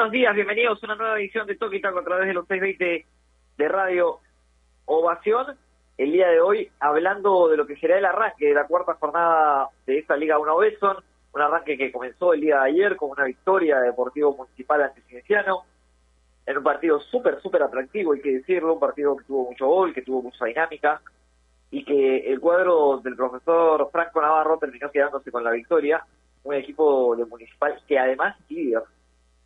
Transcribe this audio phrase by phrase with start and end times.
[0.00, 3.06] buenos días, bienvenidos a una nueva edición de Toque a través de los 620
[3.58, 4.20] de Radio
[4.86, 5.58] Ovación.
[5.98, 9.68] El día de hoy, hablando de lo que será el arranque de la cuarta jornada
[9.84, 10.96] de esta Liga 1 Beson,
[11.34, 15.02] un arranque que comenzó el día de ayer con una victoria de Deportivo Municipal ante
[15.02, 15.64] Cienciano,
[16.46, 19.92] en un partido súper, súper atractivo, hay que decirlo, un partido que tuvo mucho gol,
[19.92, 21.02] que tuvo mucha dinámica,
[21.70, 26.02] y que el cuadro del profesor Franco Navarro terminó quedándose con la victoria,
[26.44, 28.82] un equipo de Municipal que además líder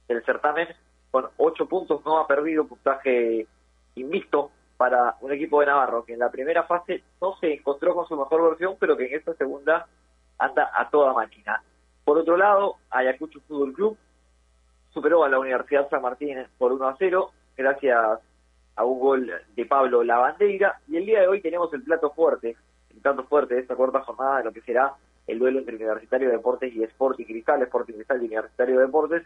[0.09, 0.69] del certamen
[1.10, 3.47] con ocho puntos, no ha perdido puntaje
[3.94, 8.06] invicto para un equipo de Navarro que en la primera fase no se encontró con
[8.06, 9.87] su mejor versión, pero que en esta segunda
[10.38, 11.62] anda a toda máquina.
[12.04, 13.98] Por otro lado, Ayacucho Fútbol Club
[14.93, 18.20] superó a la Universidad San Martín por 1 a 0, gracias
[18.76, 22.56] a un gol de Pablo Lavandeira, y el día de hoy tenemos el plato fuerte,
[22.91, 24.94] el plato fuerte de esta cuarta jornada de lo que será
[25.26, 29.22] el duelo entre Universitario de Deportes y Sporting Cristal, Sporting Cristal y Universitario de Deportes,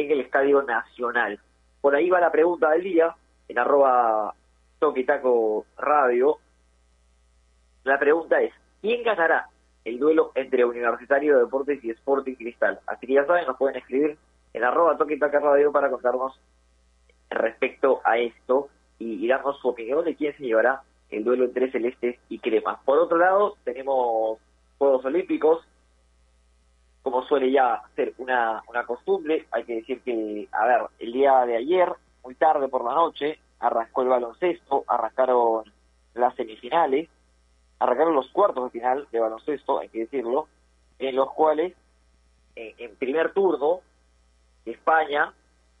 [0.00, 1.38] en el Estadio Nacional.
[1.80, 3.14] Por ahí va la pregunta del día,
[3.48, 4.34] en arroba
[4.78, 6.38] Toque Taco Radio.
[7.84, 9.48] La pregunta es, ¿quién ganará
[9.84, 12.80] el duelo entre Universitario de Deportes y Sporting Cristal?
[12.86, 14.16] Así que ya saben, nos pueden escribir
[14.52, 16.38] en arroba Toque Taco Radio para contarnos
[17.30, 21.70] respecto a esto y, y darnos su opinión de quién se llevará el duelo entre
[21.70, 22.78] celestes y cremas.
[22.84, 24.38] Por otro lado, tenemos
[24.78, 25.66] Juegos Olímpicos,
[27.10, 31.46] como suele ya ser una, una costumbre, hay que decir que, a ver, el día
[31.46, 31.90] de ayer,
[32.22, 35.64] muy tarde por la noche, arrancó el baloncesto, arrancaron
[36.12, 37.08] las semifinales,
[37.78, 40.48] arrancaron los cuartos de final de baloncesto, hay que decirlo,
[40.98, 41.74] en los cuales,
[42.54, 43.80] en, primer turno,
[44.66, 45.32] España,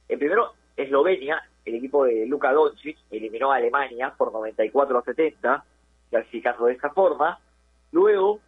[0.08, 5.64] en primero Eslovenia, el equipo de Luka Doncic eliminó a Alemania por 94 a 70,
[6.08, 7.38] clasificando de esta forma.
[7.92, 8.40] Luego,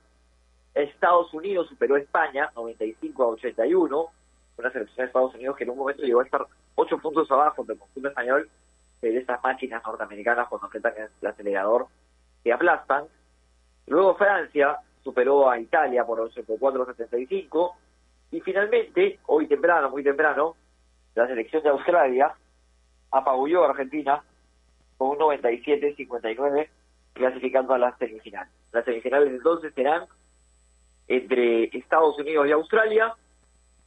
[0.74, 4.06] Estados Unidos superó a España 95 a 81,
[4.58, 7.64] una selección de Estados Unidos que en un momento llegó a estar 8 puntos abajo
[7.64, 8.48] del conjunto español
[9.00, 11.86] de esas máquinas norteamericanas cuando apretan el acelerador
[12.44, 13.04] que aplastan.
[13.86, 17.76] Luego Francia superó a Italia por 84 a 75
[18.32, 20.54] y finalmente, hoy temprano, muy temprano,
[21.14, 22.32] la selección de Australia
[23.10, 24.22] apabulló a Argentina
[24.96, 26.68] con un 97-59
[27.14, 28.52] clasificando a las semifinales.
[28.72, 30.06] Las semifinales entonces serán
[31.10, 33.12] entre Estados Unidos y Australia,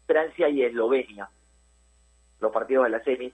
[0.06, 1.30] Francia y Eslovenia.
[2.42, 3.34] Los partidos de las semis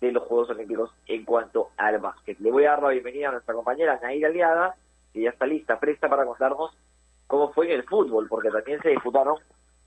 [0.00, 2.38] de los Juegos Olímpicos en cuanto al básquet.
[2.38, 4.76] Le voy a dar la bienvenida a nuestra compañera Naira Aliada,
[5.12, 6.78] que ya está lista, presta para contarnos
[7.26, 9.38] cómo fue en el fútbol, porque también se disputaron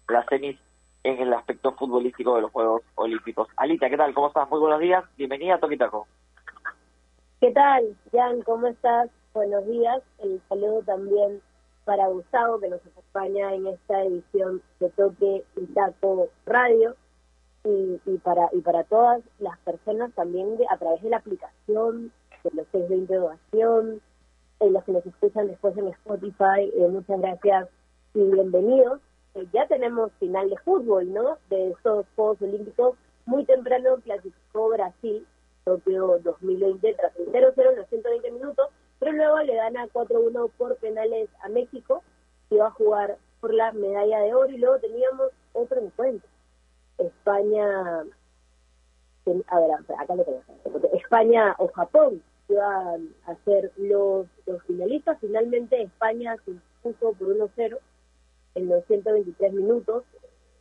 [0.10, 0.60] las semis
[1.04, 3.48] en el aspecto futbolístico de los Juegos Olímpicos.
[3.56, 4.14] Alita, ¿qué tal?
[4.14, 4.50] ¿Cómo estás?
[4.50, 5.06] Muy buenos días.
[5.16, 6.06] Bienvenida a Toquitaco.
[7.40, 8.42] ¿Qué tal, Jan?
[8.42, 9.10] ¿Cómo estás?
[9.34, 10.04] Buenos días.
[10.20, 11.42] El saludo también
[11.88, 16.95] para Gustavo, que nos acompaña en esta edición de Toque y Taco Radio.
[17.63, 22.12] Y, para todas las personas también a través de la aplicación
[22.44, 24.01] de los 620 de ovación,
[24.60, 27.69] en los que nos escuchan después en Spotify, eh, muchas gracias
[28.13, 29.00] y bienvenidos.
[29.36, 31.38] Eh, ya tenemos final de fútbol, ¿no?
[31.50, 32.95] De estos Juegos Olímpicos.
[33.25, 35.25] Muy temprano clasificó Brasil,
[35.63, 38.69] Tokio 2020, tras el 0-0 en los 120 minutos,
[39.00, 42.04] pero luego le gana 4-1 por penales a México,
[42.50, 46.30] que va a jugar por la medalla de oro, y luego teníamos otro encuentro.
[46.98, 48.06] España,
[49.48, 50.42] a ver, acá lo tengo,
[50.94, 54.28] España o Japón iban a ser los,
[54.66, 57.78] finalistas, finalmente España se puso por 1-0
[58.56, 60.04] en los 123 minutos,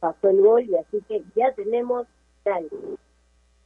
[0.01, 2.07] pasó el gol y así que ya tenemos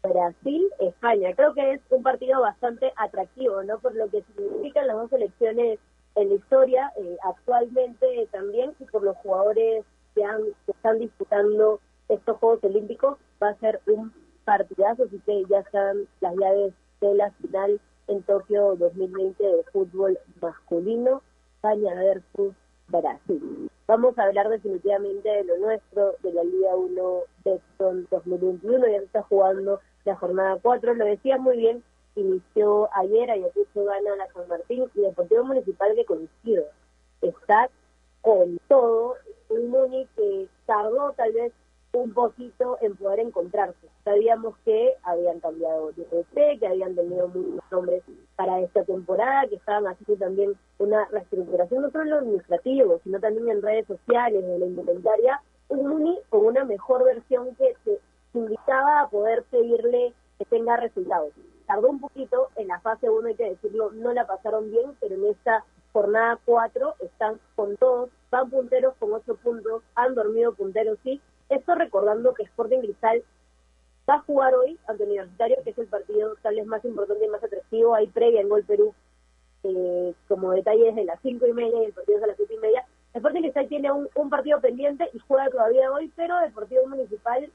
[0.03, 1.35] Brasil, España.
[1.35, 3.79] Creo que es un partido bastante atractivo, ¿no?
[3.79, 5.79] Por lo que significan las dos selecciones
[6.17, 11.81] en la historia, eh, actualmente también, y por los jugadores que, han, que están disputando
[12.09, 14.13] estos Juegos Olímpicos, va a ser un
[14.45, 20.19] partidazo, así que ya están las llaves de la final en Tokio 2020 de fútbol
[20.41, 21.23] masculino,
[21.57, 22.55] España versus
[22.89, 23.71] Brasil.
[23.87, 29.05] Vamos a hablar definitivamente de lo nuestro, de la Liga 1 Betson 2021, ya se
[29.05, 31.83] está jugando la jornada 4, lo decía muy bien,
[32.17, 36.65] inició ayer, Ayacucho gana la San Martín y Deportivo Municipal que coincido,
[37.23, 37.69] está
[38.23, 39.17] con todo,
[39.49, 41.53] un Muni que tardó tal vez
[41.93, 43.89] un poquito en poder encontrarse.
[44.05, 48.05] Sabíamos que habían cambiado de RP, que habían tenido muchos nombres
[48.37, 53.19] para esta temporada, que estaban haciendo también una reestructuración no solo en lo administrativo, sino
[53.19, 57.99] también en redes sociales, de la indumentaria, un Muni con una mejor versión que se
[58.35, 61.33] invitaba a poder seguirle que tenga resultados.
[61.67, 65.15] Tardó un poquito en la fase 1, hay que decirlo, no la pasaron bien, pero
[65.15, 70.99] en esta jornada 4 están con todos, van punteros con 8 puntos, han dormido punteros
[71.03, 73.23] sí, esto recordando que Sporting Cristal
[74.09, 77.29] va a jugar hoy ante Universitario, que es el partido tal vez más importante y
[77.29, 77.95] más atractivo.
[77.95, 78.95] Hay previa en Gol Perú,
[79.65, 82.55] eh, como detalles de las cinco y media y el partido es a las siete
[82.55, 82.87] y media.
[83.15, 87.51] Sporting Cristal tiene un, un partido pendiente y juega todavía hoy, pero Deportivo Municipal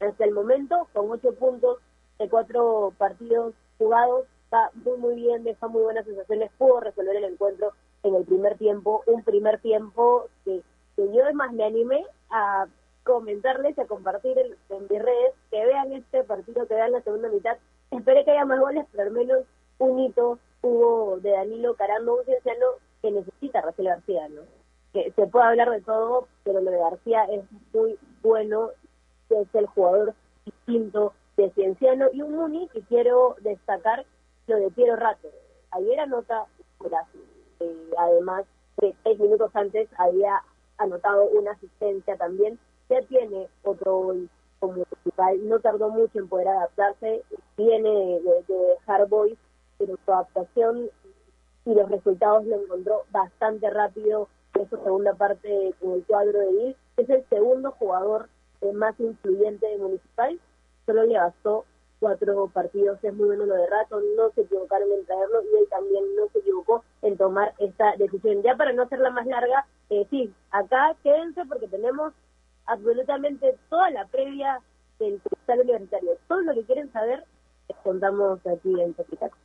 [0.00, 1.78] hasta el momento, con ocho puntos
[2.18, 7.24] de cuatro partidos jugados, está muy muy bien, deja muy buenas sensaciones, pudo resolver el
[7.24, 7.72] encuentro
[8.02, 10.62] en el primer tiempo, un primer tiempo que,
[10.96, 12.66] yo además me animé a
[13.04, 17.56] comentarles, a compartir en, mis redes, que vean este partido, que vean la segunda mitad.
[17.90, 19.44] Esperé que haya más goles, pero al menos
[19.78, 22.66] un hito hubo de Danilo Carando, un cienciano
[23.02, 24.42] que necesita a Racel García, ¿no?
[24.92, 28.70] Que se puede hablar de todo, pero lo de García es muy bueno,
[29.28, 30.14] que es el jugador
[30.44, 34.04] distinto de Cienciano, y un Muni que quiero destacar,
[34.46, 35.28] lo de Piero Rato.
[35.72, 36.46] Ayer anota
[36.80, 37.24] gracias.
[37.60, 38.44] Eh, además,
[38.78, 40.42] seis minutos antes había
[40.78, 42.58] anotado una asistencia también
[42.88, 44.28] ya tiene otro gol
[44.60, 47.22] como principal, no tardó mucho en poder adaptarse,
[47.56, 49.38] viene de, de Boys,
[49.78, 50.88] pero su adaptación
[51.64, 56.52] y los resultados lo encontró bastante rápido en su segunda parte con el cuadro de
[56.52, 56.76] Bill.
[56.96, 58.28] Es el segundo jugador
[58.60, 60.40] eh, más influyente de Municipal,
[60.84, 61.64] solo le bastó
[61.98, 65.68] cuatro partidos, es muy bueno lo de Rato, no se equivocaron en traerlo y él
[65.70, 68.42] también no se equivocó en tomar esta decisión.
[68.42, 72.12] Ya para no hacerla más larga, eh, sí, acá quédense porque tenemos
[72.66, 74.60] absolutamente toda la previa
[74.98, 76.12] del cristal universitario.
[76.28, 77.24] Todo lo que quieren saber,
[77.68, 79.36] les contamos aquí en Topitaco.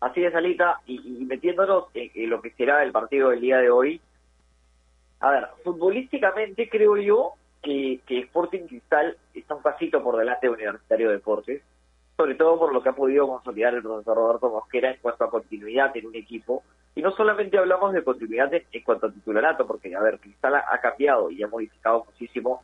[0.00, 4.02] Así es, Alita, y, metiéndonos en, lo que será el partido del día de hoy.
[5.24, 10.52] A ver, futbolísticamente creo yo que, que Sporting Cristal está un pasito por delante de
[10.52, 11.62] Universitario de Deportes,
[12.14, 15.30] sobre todo por lo que ha podido consolidar el profesor Roberto Mosquera en cuanto a
[15.30, 16.62] continuidad en un equipo
[16.94, 20.78] y no solamente hablamos de continuidad en, cuanto a titularato, porque, a ver, Cristal ha,
[20.82, 22.62] cambiado y ha modificado muchísimo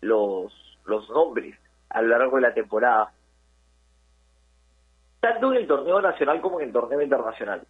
[0.00, 1.58] los, los nombres
[1.90, 3.12] a lo largo de la temporada,
[5.20, 7.66] tanto en el torneo nacional como en el torneo internacional.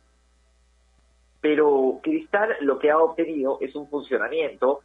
[1.40, 4.80] Pero Cristal lo que ha obtenido es un funcionamiento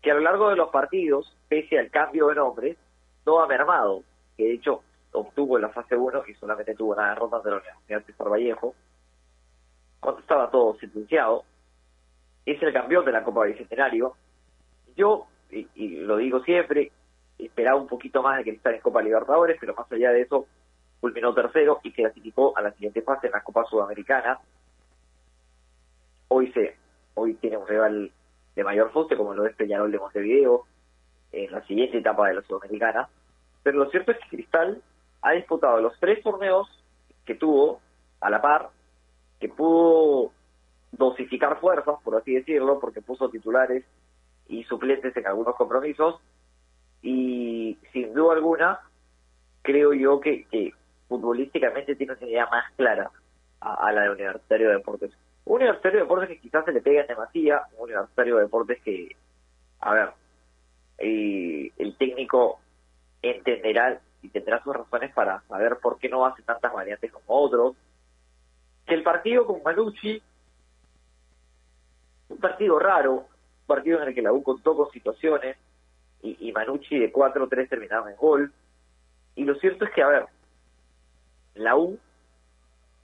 [0.00, 2.76] que a lo largo de los partidos, pese al cambio de nombres,
[3.24, 4.02] no ha mermado,
[4.36, 4.82] que de hecho
[5.12, 8.74] obtuvo en la fase 1 y solamente tuvo una derrota de la Universidad de Vallejo,
[10.00, 11.44] cuando estaba todo sentenciado,
[12.44, 14.16] es el campeón de la Copa Bicentenario.
[14.96, 16.90] Yo, y, lo digo siempre,
[17.38, 20.46] esperaba un poquito más de estar en Copa Libertadores, pero más allá de eso,
[21.00, 24.40] culminó tercero y clasificó a la siguiente fase en la Copa Sudamericana.
[26.42, 26.76] Hoy se,
[27.14, 28.10] hoy tiene un rival
[28.56, 30.64] de mayor fuste, como lo es Peñarol de Montevideo,
[31.30, 33.08] en la siguiente etapa de la Sudamericana.
[33.62, 34.82] Pero lo cierto es que Cristal
[35.22, 36.68] ha disputado los tres torneos
[37.24, 37.80] que tuvo
[38.20, 38.70] a la par
[39.38, 40.32] que pudo
[40.90, 43.84] dosificar fuerzas, por así decirlo, porque puso titulares
[44.48, 46.20] y suplentes en algunos compromisos,
[47.02, 48.80] y sin duda alguna,
[49.62, 50.74] creo yo que,
[51.06, 53.10] futbolísticamente tiene una idea más clara
[53.60, 55.12] a, la de Universitario de Deportes.
[55.44, 58.80] Un Universitario de Deportes que quizás se le pega en demasía, un Universitario de Deportes
[58.82, 59.16] que,
[59.80, 60.10] a ver,
[60.98, 62.60] el técnico
[63.22, 67.76] entenderá y tendrá sus razones para saber por qué no hace tantas variantes como otros,
[68.86, 70.22] que el partido con Manucci,
[72.28, 75.56] un partido raro, un partido en el que la U contó con situaciones
[76.22, 78.52] y, y Manucci de 4-3 terminaba en gol.
[79.34, 80.26] Y lo cierto es que, a ver,
[81.54, 81.98] la U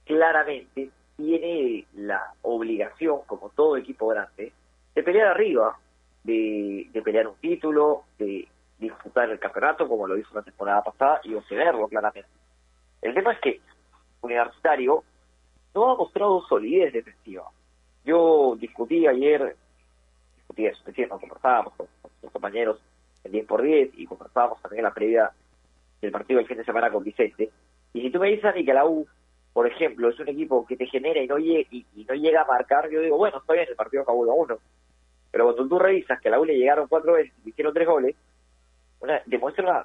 [0.04, 4.52] claramente tiene la obligación, como todo equipo grande,
[4.94, 5.76] de pelear arriba,
[6.22, 8.48] de, de pelear un título, de
[8.78, 12.30] disputar el campeonato, como lo hizo la temporada pasada, y obtenerlo claramente.
[13.02, 13.60] El tema es que
[14.20, 15.02] Universitario
[15.74, 17.44] no ha mostrado solidez defensiva.
[18.04, 19.56] Yo discutí ayer,
[20.36, 21.86] discutí eso, nos conversábamos con,
[22.22, 22.80] los compañeros
[23.24, 25.30] en 10 por 10 y conversábamos también en la previa
[26.00, 27.50] del partido del fin de semana con Vicente.
[27.92, 29.06] Y si tú me dices a mí que la U,
[29.58, 32.88] por ejemplo, es un equipo que te genera y no, y, no llega a marcar,
[32.90, 34.58] yo digo, bueno, estoy en el partido acabó 1 a 1.
[35.32, 37.88] Pero cuando tú revisas que a la U le llegaron cuatro veces y hicieron tres
[37.88, 38.14] goles,
[39.00, 39.84] una, demuestra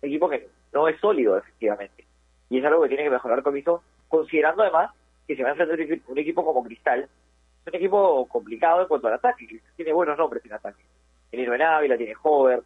[0.00, 2.04] un equipo que no es sólido, efectivamente.
[2.48, 4.94] Y es algo que tiene que mejorar Comiso, considerando además
[5.26, 7.00] que se va a enfrentar un equipo como Cristal.
[7.00, 10.84] Es un equipo complicado en cuanto al ataque, tiene buenos nombres en ataque.
[11.28, 12.62] Tiene Irvin Ávila, tiene Hover,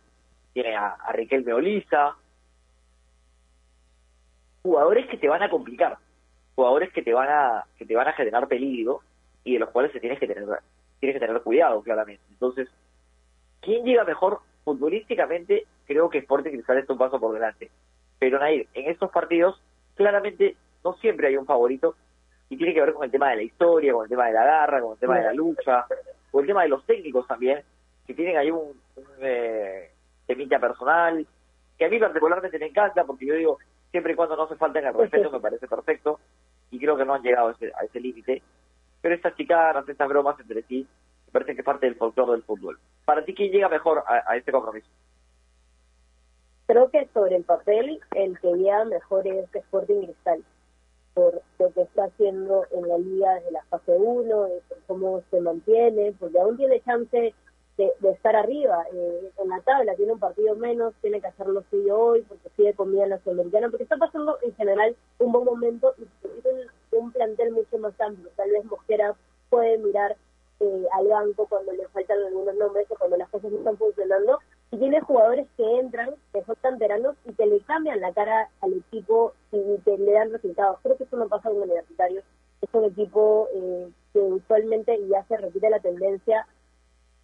[0.52, 2.14] tiene a, a Riquelme Oliza.
[4.62, 5.96] Jugadores que te van a complicar,
[6.54, 9.00] jugadores que te van a que te van a generar peligro
[9.44, 10.46] y de los cuales se tienes que tener
[11.00, 12.22] tienes que tener cuidado claramente.
[12.30, 12.68] Entonces,
[13.60, 15.66] ¿quién llega mejor futbolísticamente?
[15.86, 17.70] Creo que Sporting Cristal está un paso por delante.
[18.18, 19.60] Pero Nair, en estos partidos
[19.96, 21.96] claramente no siempre hay un favorito
[22.48, 24.44] y tiene que ver con el tema de la historia, con el tema de la
[24.44, 25.86] garra, con el tema de la lucha,
[26.30, 27.62] con el tema de los técnicos también,
[28.06, 28.80] que tienen ahí un,
[29.20, 29.90] eh,
[30.26, 31.26] temita personal,
[31.78, 33.58] que a mí particularmente me encanta, porque yo digo,
[33.92, 36.18] siempre y cuando no se falten el respeto me parece perfecto,
[36.72, 38.42] y creo que no han llegado a ese, ese límite.
[39.00, 40.88] Pero estas chicanas, estas bromas entre sí,
[41.26, 42.78] me parece que parte del folclore del fútbol.
[43.04, 44.88] ¿Para ti quién llega mejor a, este compromiso?
[46.66, 50.42] Creo que sobre el papel el que llega mejor es Sporting Cristal
[51.14, 55.40] por lo que está haciendo en la liga desde la fase 1, por cómo se
[55.40, 57.34] mantiene, porque aún tiene chance
[58.00, 61.62] de, estar arriba eh, en la tabla, tiene un partido menos, tiene que hacer lo
[61.70, 65.32] suyo hoy, porque sigue con vida en la Sudamericana, porque está pasando en general un
[65.32, 68.30] buen momento y un plantel mucho más amplio.
[68.36, 69.14] Tal vez Mosquera
[69.50, 70.16] puede mirar
[70.60, 74.38] eh, al banco cuando le faltan algunos nombres o cuando las cosas no están funcionando
[74.70, 78.72] y tiene jugadores que entran, que son canteranos y que le cambian la cara al
[78.74, 80.78] equipo y que le dan resultados.
[80.82, 82.22] Creo que eso no pasa con universitario.
[82.60, 86.46] Es un equipo eh, que usualmente, ya se repite la tendencia,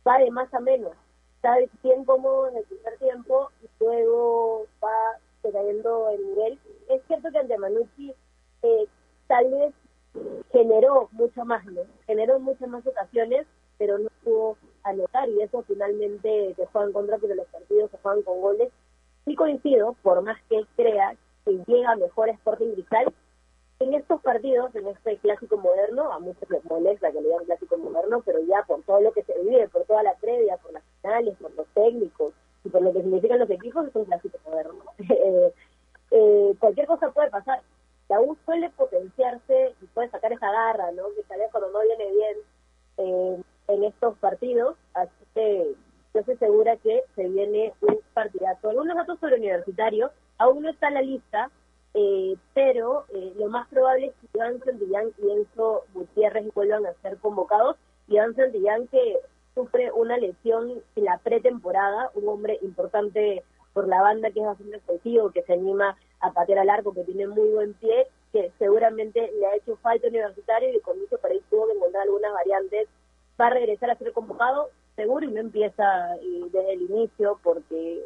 [0.09, 0.93] va de más a menos.
[1.43, 6.59] Sabe bien cómo en el primer tiempo y luego va cayendo el nivel.
[6.89, 8.15] Es cierto que ante Manucci
[8.63, 8.87] eh,
[9.27, 9.75] tal vez
[10.51, 11.83] generó mucho más, ¿no?
[12.07, 13.47] Generó muchas más ocasiones,
[13.77, 17.99] pero no pudo anotar y eso finalmente te juega en contra, pero los partidos se
[17.99, 18.73] juegan con goles.
[19.25, 23.13] Sí coincido, por más que crea que llega mejor Sporting Cristal,
[23.81, 27.79] en estos partidos, en este clásico moderno, a muchos les molesta que le digan clásico
[27.79, 30.83] moderno, pero ya por todo lo que se vive, por toda la previa, por las
[31.01, 34.85] finales, por los técnicos y por lo que significan los equipos, es un clásico moderno.
[35.09, 35.53] Eh,
[36.11, 37.61] eh, cualquier cosa puede pasar.
[38.09, 41.05] La U suele potenciarse y puede sacar esa garra, ¿no?
[41.15, 42.37] Que tal vez cuando no viene bien,
[42.97, 45.75] eh, en estos partidos, así que
[46.15, 48.71] yo estoy segura que se viene un partidazo.
[48.71, 51.51] Algunos datos sobre universitario, aún no está en la lista,
[52.01, 56.93] eh, pero eh, lo más probable es que Iván Santillán y Enzo Gutiérrez vuelvan a
[57.03, 57.77] ser convocados.
[58.07, 59.19] Iván Santillán que
[59.53, 64.77] sufre una lesión en la pretemporada, un hombre importante por la banda que es bastante
[64.77, 69.33] efectivo, que se anima a patear al arco, que tiene muy buen pie, que seguramente
[69.33, 72.89] le ha hecho falta universitario y con mucho para ahí tuvo que encontrar algunas variantes
[73.41, 78.05] va a regresar a ser convocado seguro y no empieza desde el inicio porque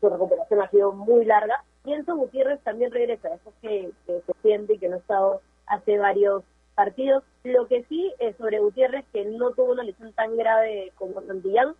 [0.00, 1.64] su recuperación ha sido muy larga.
[1.92, 5.98] Enzo Gutiérrez también regresa, eso que, que se siente y que no ha estado hace
[5.98, 7.24] varios partidos.
[7.42, 11.74] Lo que sí es sobre Gutiérrez, que no tuvo una lesión tan grave como Santillán.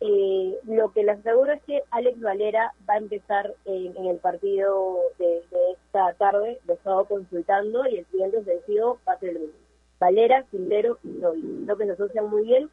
[0.00, 4.98] Eh, lo que les aseguro es que Alex Valera va a empezar en, el partido
[5.18, 5.42] de,
[5.72, 9.52] esta tarde, lo he estado consultando y el siguiente sencillo va a ser el.
[9.98, 11.62] Valera, Quintero y Novi.
[11.64, 12.68] Creo que se asocian muy bien.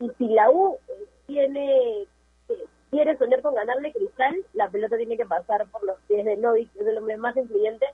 [0.00, 5.16] Y si la U eh, tiene eh, quiere soñar con ganarle Cristal, la pelota tiene
[5.16, 7.86] que pasar por los pies de Novi, que es el hombre más influyente,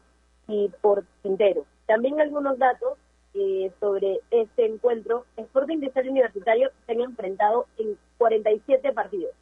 [0.49, 1.65] y por Quintero.
[1.87, 2.99] También algunos datos
[3.35, 5.25] eh, sobre este encuentro.
[5.37, 9.33] Sporting Cristal Universitario se han enfrentado en 47 partidos.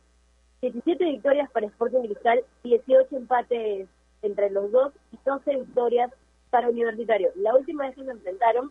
[0.62, 3.88] 17 victorias para Sporting Cristal, 18 empates
[4.22, 6.12] entre los dos y 12 victorias
[6.50, 7.30] para Universitario.
[7.36, 8.70] La última vez que se enfrentaron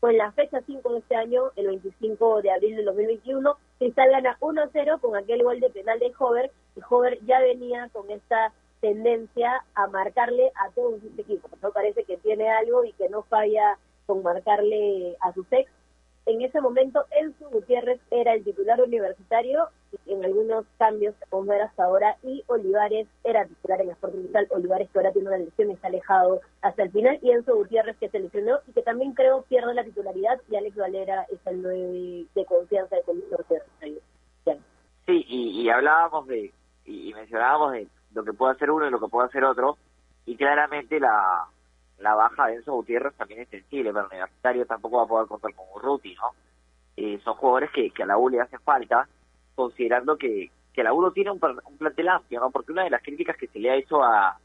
[0.00, 4.10] fue en la fecha 5 de este año, el 25 de abril del 2021, Cristal
[4.10, 8.52] gana 1-0 con aquel gol de penal de Hover, y Hover ya venía con esta
[8.80, 11.50] tendencia a marcarle a todos sus equipos.
[11.62, 11.70] ¿no?
[11.72, 15.70] Parece que tiene algo y que no falla con marcarle a su ex
[16.26, 19.68] en ese momento Enzo Gutiérrez era el titular universitario
[20.06, 24.90] en algunos cambios como era hasta ahora y Olivares era titular en Sporting Cristal, Olivares
[24.90, 28.08] que ahora tiene una lesión y está alejado hasta el final y Enzo Gutiérrez que
[28.08, 32.26] se lesionó y que también creo pierde la titularidad y Alex Valera es el 9
[32.34, 33.40] de confianza de Comisión
[35.06, 36.52] Sí, y, hablábamos de
[36.84, 39.78] y mencionábamos de lo que puede hacer uno y lo que puede hacer otro
[40.24, 41.46] y claramente la
[41.98, 45.28] la baja de Enzo Gutiérrez también es sensible, pero el Universitario tampoco va a poder
[45.28, 46.30] contar con Urruti, ¿no?
[46.96, 49.08] Eh, son jugadores que, que a la U le hacen falta,
[49.54, 52.50] considerando que, que la U no tiene un, un, plantel amplio, ¿no?
[52.50, 54.38] Porque una de las críticas que se le ha hecho a,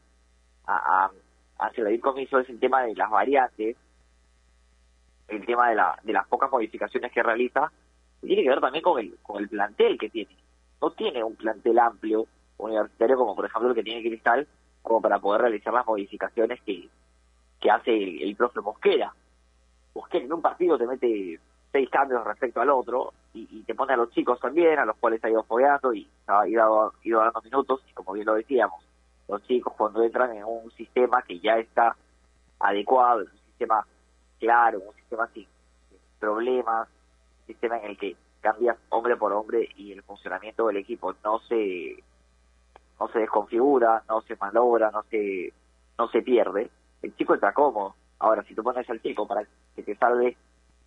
[0.66, 1.10] a, a,
[1.58, 3.76] a Comiso es el tema de las variantes,
[5.28, 7.70] el tema de, la, de las pocas modificaciones que realiza,
[8.22, 10.36] y tiene que ver también con el, con el plantel que tiene.
[10.80, 12.26] No tiene un plantel amplio
[12.58, 14.46] universitario como por ejemplo el que tiene Cristal,
[14.82, 16.88] como para poder realizar las modificaciones que,
[17.62, 19.14] que hace el, profe Mosquera.
[19.94, 21.38] Mosquera en un partido te mete
[21.70, 25.24] seis cambios respecto al otro y, te pone a los chicos también, a los cuales
[25.24, 28.84] ha ido fogueando y ha ido, ido dando minutos, y como bien lo decíamos,
[29.28, 31.96] los chicos cuando entran en un sistema que ya está
[32.58, 33.86] adecuado, un sistema
[34.38, 35.46] claro, un sistema sin
[36.18, 41.14] problemas, un sistema en el que cambias hombre por hombre y el funcionamiento del equipo
[41.24, 42.02] no se
[42.98, 45.52] no se desconfigura, no se malogra, no se
[45.96, 46.70] no se pierde,
[47.02, 47.94] el chico está cómodo.
[48.18, 50.36] Ahora, si tú pones al chico para que te salve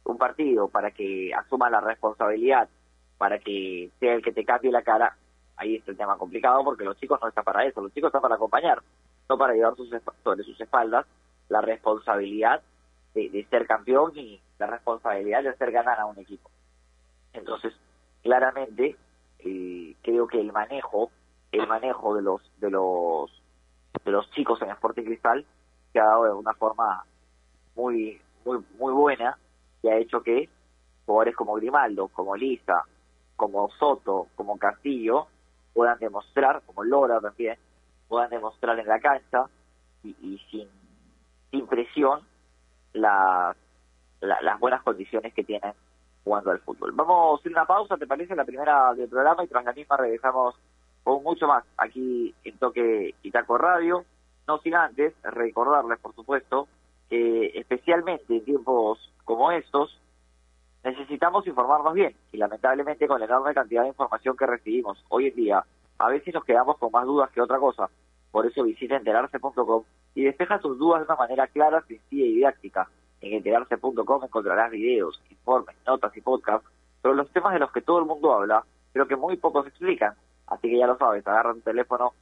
[0.06, 2.70] un partido, para que asuma la responsabilidad,
[3.18, 5.18] para que sea el que te cambie la cara,
[5.58, 8.22] ahí está el tema complicado porque los chicos no están para eso, los chicos están
[8.22, 8.82] para acompañar,
[9.28, 9.90] no para llevar sus,
[10.24, 11.06] sobre sus espaldas
[11.50, 12.62] la responsabilidad
[13.14, 16.50] de, ser campeón y la responsabilidad de hacer ganar a un equipo.
[17.34, 17.74] Entonces,
[18.24, 18.98] claramente,
[19.40, 21.12] eh, creo que el manejo,
[21.52, 23.32] el manejo de los, de los,
[24.04, 25.46] de los chicos en Sporting Cristal
[25.96, 27.06] se ha dado de una forma
[27.74, 29.38] muy, muy, muy buena
[29.82, 30.50] y ha hecho que
[31.06, 32.84] jugadores como Grimaldo, como Lisa,
[33.38, 35.28] como Soto, como Castillo,
[35.74, 37.58] puedan demostrar, como Lora también,
[38.10, 39.46] puedan demostrar en la cancha
[40.04, 40.68] y, sin,
[41.50, 42.20] sin presión
[42.92, 43.56] las,
[44.20, 45.74] las buenas condiciones que tienen
[46.26, 46.92] jugando al fútbol.
[46.92, 48.36] Vamos a hacer una pausa, ¿te parece?
[48.36, 50.56] La primera del programa y tras la misma regresamos
[51.06, 54.04] con mucho más aquí en Toque Itaco Radio.
[54.48, 56.68] No sin antes recordarles, por supuesto,
[57.10, 60.00] que especialmente en tiempos como estos,
[60.84, 65.36] necesitamos informarnos bien y lamentablemente con la enorme cantidad de información que recibimos hoy en
[65.36, 65.66] día,
[65.98, 67.90] a veces nos quedamos con más dudas que otra cosa.
[68.32, 72.88] Por eso visita enterarse.com y despeja sus dudas de una manera clara, sencilla y didáctica.
[73.22, 76.70] En enterarse.com encontrarás videos, informes, notas y podcasts
[77.02, 80.14] sobre los temas de los que todo el mundo habla, pero que muy pocos explican.
[80.48, 82.14] Así que ya lo sabes, agarra tu teléfono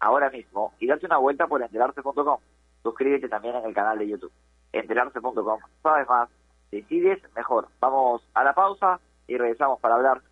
[0.00, 2.38] ahora mismo y date una vuelta por enterarse.com.
[2.82, 4.32] Suscríbete también en el canal de YouTube.
[4.72, 5.60] Enterarse.com.
[5.82, 6.28] Sabes más,
[6.70, 7.68] decides mejor.
[7.80, 10.22] Vamos a la pausa y regresamos para hablar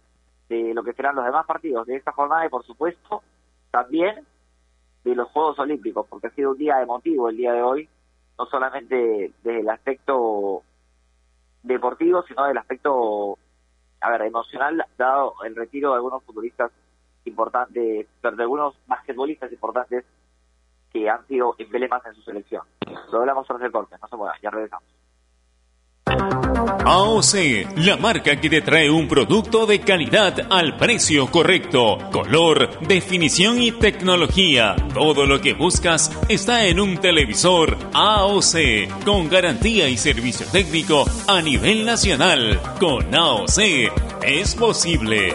[0.48, 3.22] de lo que serán los demás partidos de esta jornada y por supuesto
[3.70, 4.24] también
[5.04, 7.88] de los Juegos Olímpicos, porque ha sido un día emotivo el día de hoy,
[8.38, 10.62] no solamente desde el aspecto
[11.62, 13.38] deportivo, sino del aspecto,
[14.00, 16.70] a ver, emocional, dado el retiro de algunos futbolistas
[17.24, 20.04] importantes, de algunos basquetbolistas importantes
[20.92, 22.62] que han sido emblemas en su selección.
[23.10, 24.88] Lo hablamos tras el corte, no se muevan, ya regresamos.
[26.86, 33.60] AOC, la marca que te trae un producto de calidad al precio correcto, color, definición
[33.60, 34.76] y tecnología.
[34.92, 41.40] Todo lo que buscas está en un televisor AOC, con garantía y servicio técnico a
[41.40, 42.60] nivel nacional.
[42.78, 43.58] Con AOC
[44.22, 45.34] es posible.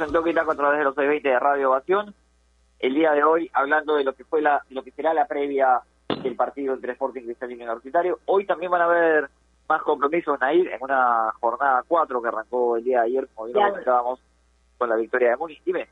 [0.00, 2.14] En Toque a través de los 620 de Radio Ovación.
[2.78, 5.80] El día de hoy, hablando de lo que fue la, lo que será la previa
[6.22, 8.20] del partido entre Sporting Cristal y Universitario.
[8.26, 9.28] Hoy también van a haber
[9.68, 13.68] más compromisos, Nair, en una jornada 4 que arrancó el día de ayer, como bien
[13.68, 14.20] comentábamos,
[14.78, 15.60] con la victoria de Muni.
[15.64, 15.88] Dime.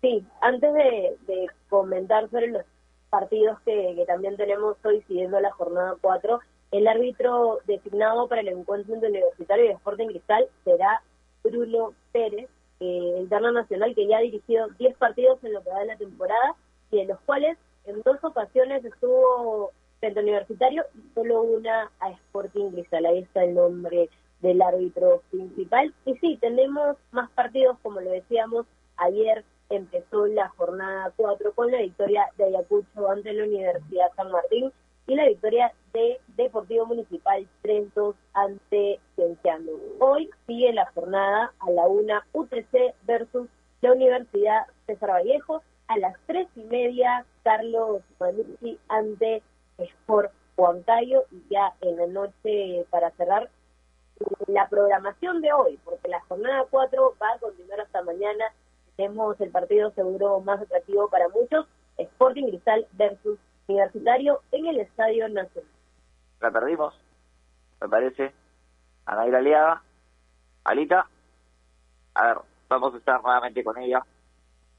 [0.00, 2.64] Sí, antes de, comentar sobre los
[3.10, 6.40] partidos que, que también tenemos hoy siguiendo la jornada 4,
[6.72, 11.02] el árbitro designado para el encuentro Universitario de Sporting Cristal será
[11.42, 12.48] Bruno Pérez,
[12.80, 16.54] eh, internacional que ya ha dirigido 10 partidos en lo que va de la temporada
[16.90, 22.70] y de los cuales en dos ocasiones estuvo frente Universitario y solo una a Sporting
[22.70, 23.06] Cristal.
[23.06, 24.08] Ahí está el nombre
[24.40, 25.94] del árbitro principal.
[26.06, 31.78] Y sí, tenemos más partidos, como lo decíamos, ayer empezó la jornada 4 con la
[31.78, 34.72] victoria de Ayacucho ante la Universidad San Martín
[35.10, 39.72] y la victoria de Deportivo Municipal 3-2 ante Cienciano.
[39.98, 43.48] Hoy sigue la jornada a la una UTC versus
[43.80, 45.62] la Universidad César Vallejo.
[45.88, 49.42] A las tres y media, Carlos Manucci ante
[49.78, 51.24] Sport Huancayo.
[51.32, 53.50] Y ya en la noche, para cerrar,
[54.46, 58.44] la programación de hoy, porque la jornada 4 va a continuar hasta mañana.
[58.94, 65.28] Tenemos el partido seguro más atractivo para muchos, Sporting Cristal versus Universitario en el Estadio
[65.28, 65.70] Nacional.
[66.40, 66.94] La perdimos,
[67.80, 68.32] me parece.
[69.06, 69.82] Anaira Aliaga.
[70.64, 71.08] Alita.
[72.14, 74.04] a ver, vamos a estar nuevamente con ella.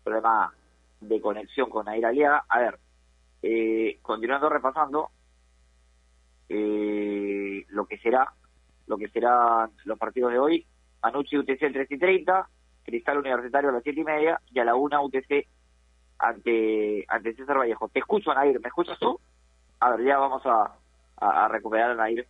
[0.04, 0.54] Problema
[1.00, 2.46] de conexión con Aira Aliaga.
[2.48, 2.80] A ver,
[3.42, 5.10] eh, continuando repasando
[6.50, 8.34] eh, lo que será
[8.88, 10.66] lo que serán los partidos de hoy.
[11.02, 12.50] Manucci UTC 3 y 30,
[12.84, 15.48] Cristal Universitario a las 7 y media y a la 1 UTC
[16.22, 17.90] ante, ante César Vallejo.
[17.90, 19.20] Te escucho, Nair, ¿me escuchas tú?
[19.80, 20.76] A ver, ya vamos a,
[21.18, 22.28] a, recuperar a Nair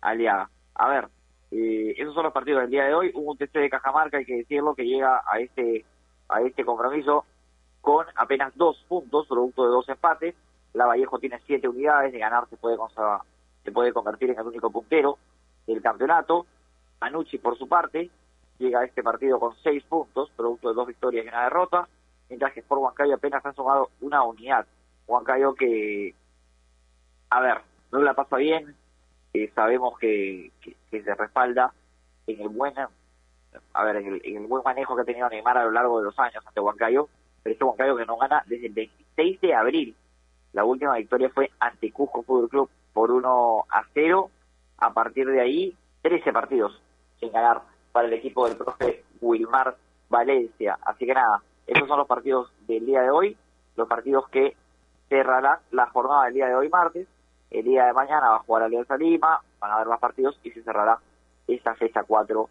[0.00, 0.48] Aliaga.
[0.74, 1.08] A ver,
[1.50, 3.12] eh, esos son los partidos del día de hoy.
[3.14, 5.84] Un UTC de Cajamarca, hay que decirlo, que llega a este,
[6.28, 7.26] a este compromiso
[7.82, 10.34] con apenas dos puntos, producto de dos empates.
[10.72, 12.78] La Vallejo tiene siete unidades, de ganar se puede,
[13.62, 15.18] se puede convertir en el único puntero
[15.66, 16.46] del campeonato.
[17.00, 18.10] Anucci, por su parte,
[18.58, 21.88] llega a este partido con seis puntos, producto de dos victorias y una derrota,
[22.28, 24.66] mientras que por Huancayo apenas ha sumado una unidad.
[25.06, 26.14] Huancayo que,
[27.30, 27.60] a ver,
[27.92, 28.74] no la pasa bien,
[29.34, 31.72] eh, sabemos que, que, se respalda
[32.26, 32.74] en el buen
[33.72, 36.18] a ver, en el, buen manejo que ha tenido Neymar a lo largo de los
[36.18, 37.08] años ante Huancayo,
[37.42, 39.96] pero este Huancayo que no gana desde el 26 de abril.
[40.52, 44.30] La última victoria fue ante Cusco Fútbol Club por 1 a 0.
[44.78, 46.80] A partir de ahí, 13 partidos
[47.18, 49.76] sin ganar para el equipo del profe Wilmar
[50.08, 50.78] Valencia.
[50.82, 53.36] Así que nada, esos son los partidos del día de hoy,
[53.76, 54.56] los partidos que
[55.08, 57.08] cerrarán la jornada del día de hoy martes.
[57.50, 60.50] El día de mañana va a jugar Alianza Lima, van a haber más partidos y
[60.50, 60.98] se cerrará
[61.46, 62.48] esta fecha 4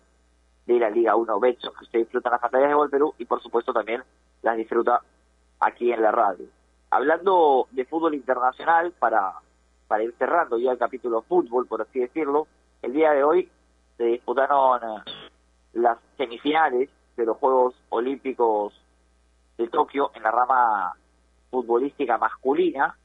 [0.65, 3.41] de la Liga 1 Betson, que usted disfruta las pantallas de Gol Perú y por
[3.41, 4.03] supuesto también
[4.41, 5.01] las disfruta
[5.59, 6.47] aquí en la radio.
[6.89, 9.33] Hablando de fútbol internacional, para,
[9.87, 12.47] para ir cerrando ya el capítulo fútbol, por así decirlo,
[12.81, 13.49] el día de hoy
[13.97, 15.11] se disputaron eh,
[15.73, 18.73] las semifinales de los Juegos Olímpicos
[19.57, 20.93] de Tokio en la rama
[21.49, 22.97] futbolística masculina,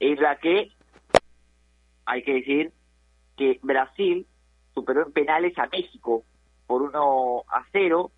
[0.00, 0.72] en la que
[2.06, 2.72] hay que decir
[3.36, 4.26] que Brasil
[4.74, 6.24] superó en penales a México
[6.66, 8.10] por 1 a 0.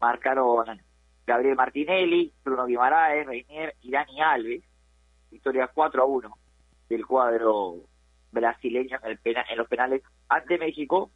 [0.00, 0.80] Marcaron
[1.26, 4.64] Gabriel Martinelli, Bruno Guimaraes, Reinier y Dani Alves.
[5.30, 6.38] Victoria 4 a 1
[6.88, 7.76] del cuadro
[8.32, 11.10] brasileño en, el en los penales ante México,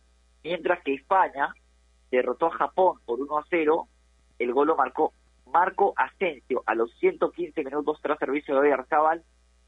[0.45, 1.55] mientras que España
[2.11, 3.89] derrotó a Japón por 1 a 0.
[4.39, 5.15] El gol lo marcó
[5.53, 9.23] Marco Asensio a los 115 minutos tras servicio de Arzabal.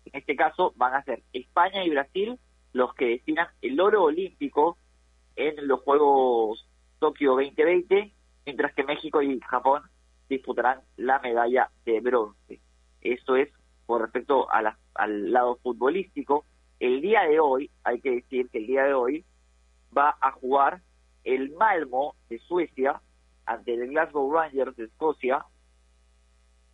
[0.07, 2.39] En este caso van a ser España y Brasil
[2.73, 4.79] los que definan el oro olímpico
[5.37, 6.67] en los Juegos
[6.99, 8.13] Tokio 2020,
[8.47, 9.83] mientras que México y Japón
[10.29, 12.61] disputarán la medalla de bronce.
[13.01, 13.51] Esto es
[13.87, 16.45] por respecto a al lado futbolístico.
[16.81, 19.25] El día de hoy, hay que decir que el día de hoy
[19.97, 20.81] va a jugar
[21.25, 23.01] el Malmo de Suecia
[23.47, 25.45] ante el Glasgow Rangers de Escocia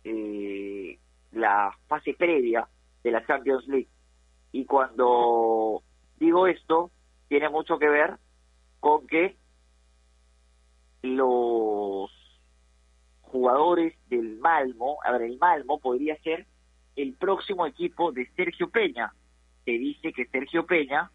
[0.03, 0.99] eh,
[1.31, 2.67] la fase previa
[3.03, 3.89] de la Champions League.
[4.51, 5.83] Y cuando
[6.17, 6.91] digo esto,
[7.27, 8.17] tiene mucho que ver
[8.79, 9.35] con que
[11.03, 12.11] los
[13.21, 16.45] jugadores del Malmo, a ver, el Malmo podría ser
[16.95, 19.13] el próximo equipo de Sergio Peña.
[19.65, 21.09] Se dice que Sergio Peña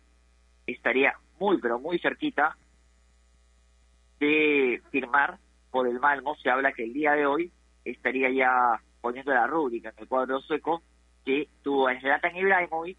[0.67, 2.57] estaría muy, pero muy cerquita
[4.19, 5.39] de firmar
[5.71, 6.37] por el Malmo.
[6.37, 7.53] Se habla que el día de hoy
[7.91, 10.83] estaría ya poniendo la rúbrica en el cuadro sueco
[11.25, 12.99] que tuvo a Zlatan Ibrahimovic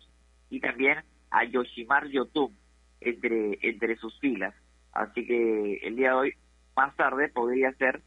[0.49, 2.55] y también a Yoshimar Yotun
[3.01, 4.53] entre, entre sus filas.
[4.93, 6.33] Así que el día de hoy,
[6.75, 8.01] más tarde, podría ser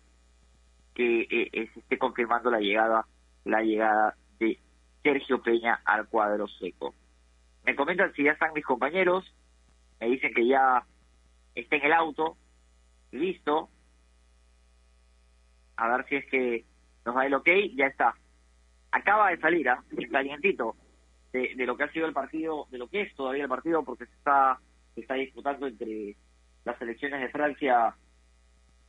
[0.95, 3.07] que eh, eh, se esté confirmando la llegada,
[3.45, 4.59] la llegada de
[5.03, 6.95] Sergio Peña al cuadro sueco.
[7.65, 9.25] Me comentan si ya están mis compañeros,
[10.01, 10.85] me dicen que ya
[11.55, 12.37] está en el auto,
[13.13, 13.69] listo.
[15.77, 16.65] A ver si es que
[17.05, 18.15] nos da el ok, ya está.
[18.93, 19.83] Acaba de salir, ¿ah?
[20.11, 20.77] calientito,
[21.33, 24.07] de, lo que ha sido el partido, de lo que es todavía el partido, porque
[24.07, 24.59] se está,
[24.97, 26.17] está disputando entre
[26.65, 27.95] las selecciones de Francia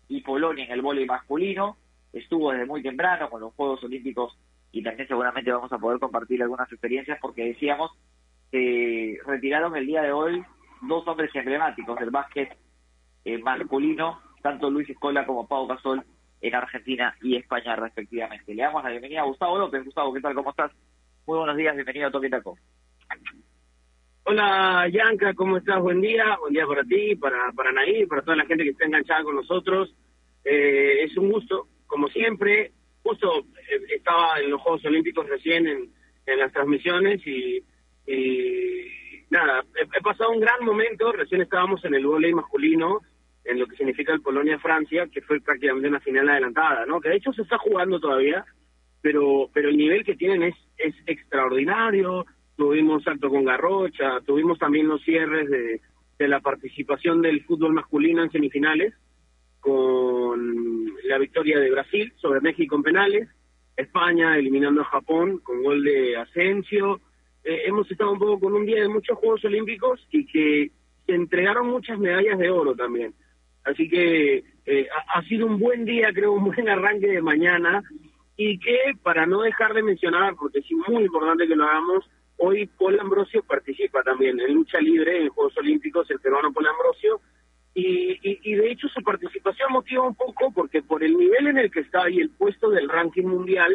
[0.08, 1.78] y Polonia en el voleibol masculino.
[2.12, 4.38] Estuvo desde muy temprano con los Juegos Olímpicos
[4.72, 7.92] y también seguramente vamos a poder compartir algunas experiencias porque decíamos
[8.52, 10.44] que retiraron el día de hoy
[10.82, 12.58] dos hombres emblemáticos del básquet
[13.24, 16.04] eh, masculino, tanto Luis Escola como Pau Gasol
[16.42, 18.54] en Argentina y España respectivamente.
[18.54, 19.86] Le damos la bienvenida a Gustavo López.
[19.86, 20.34] Gustavo, ¿qué tal?
[20.34, 20.72] ¿Cómo estás?
[21.28, 22.58] Muy buenos días, bienvenido a Toque Taco.
[24.24, 25.80] Hola, Yanka, ¿cómo estás?
[25.82, 28.86] Buen día, buen día para ti, para, para Nair, para toda la gente que está
[28.86, 29.94] enganchada con nosotros.
[30.44, 32.72] Eh, es un gusto, como siempre.
[33.04, 35.92] Justo eh, estaba en los Juegos Olímpicos recién en,
[36.26, 37.64] en las transmisiones y,
[39.30, 41.12] nada, he, pasado un gran momento.
[41.12, 43.02] Recién estábamos en el voleibol masculino
[43.44, 47.02] en lo que significa el Polonia-Francia, que fue prácticamente una final adelantada, ¿no?
[47.02, 48.46] Que de hecho se está jugando todavía,
[49.02, 52.26] pero pero el nivel que tienen es es extraordinario.
[52.56, 55.82] Tuvimos salto con Garrocha, tuvimos también los cierres de,
[56.20, 58.94] de la participación del fútbol masculino en semifinales.
[59.60, 63.30] con la victoria de Brasil sobre México en penales,
[63.78, 67.00] España eliminando a Japón con gol de Asensio.
[67.44, 70.72] Eh, hemos estado un poco con un día de muchos Juegos Olímpicos y que
[71.06, 73.14] se entregaron muchas medallas de oro también.
[73.64, 77.84] Así que eh, ha, sido un buen día, creo, un buen arranque de mañana
[78.38, 82.68] y que para no dejar de mencionar, porque es muy importante que lo hagamos, hoy
[82.80, 87.22] Paul Ambrosio participa también en lucha libre en Juegos Olímpicos, el peruano Paul Ambrosio,
[87.74, 91.72] y, y, de hecho su participación motiva un poco porque por el nivel en el
[91.72, 93.74] que está y el puesto del ranking mundial,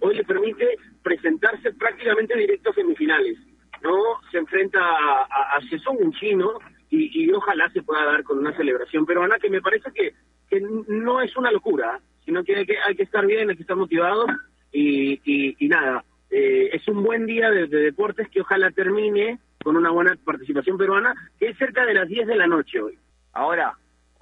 [0.00, 3.36] hoy le permite presentarse prácticamente directo a semifinales.
[3.82, 3.98] No
[4.30, 6.58] se enfrenta a, a, un chino,
[6.90, 10.12] y, y, ojalá se pueda dar con una celebración peruana que me parece que,
[10.48, 13.62] que no es una locura, sino que hay que, hay que estar bien, hay que
[13.62, 14.26] estar motivados
[14.72, 19.90] y, y, nada, eh, es un buen día de, deportes que ojalá termine con una
[19.90, 22.98] buena participación peruana, que es cerca de las 10 de la noche hoy.
[23.32, 23.76] Ahora,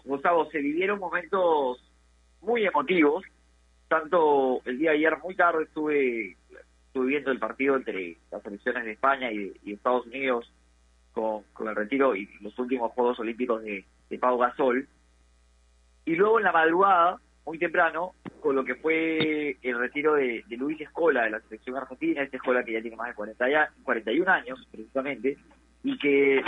[0.04, 1.82] Gustavo, se vivieron momentos
[2.40, 3.24] muy emotivos,
[3.88, 6.36] tanto el día de ayer muy tarde estuve,
[6.86, 10.50] estuve viendo el partido entre las selecciones de España y, Estados Unidos
[11.18, 14.86] con, el retiro y los últimos Juegos Olímpicos de, de Pau Gasol.
[16.04, 20.80] Y luego en la madrugada muy temprano con lo que fue el retiro de, Luis
[20.80, 24.30] Escola de la selección argentina, este Escola que ya tiene más de 40 ya, 41
[24.30, 25.36] años precisamente,
[25.82, 26.40] y que,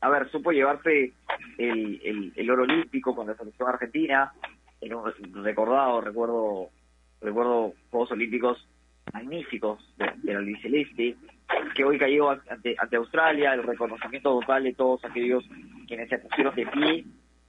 [0.00, 1.12] a ver, supo llevarse
[1.58, 4.32] el, el, oro olímpico con la selección argentina,
[4.80, 5.12] en un
[5.44, 6.70] recordado, recuerdo,
[7.20, 8.66] recuerdo Juegos Olímpicos
[9.12, 11.16] magníficos de, de la Luis Celeste,
[11.74, 15.44] que hoy cayó ante, Australia, el reconocimiento total de todos aquellos
[15.86, 17.04] quienes se pusieron de pie,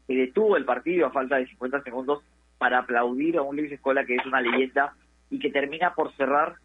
[0.05, 2.23] se detuvo el partido a falta de 50 segundos
[2.57, 4.93] para aplaudir a un Luis Escola que es una leyenda
[5.29, 6.55] y que termina por cerrar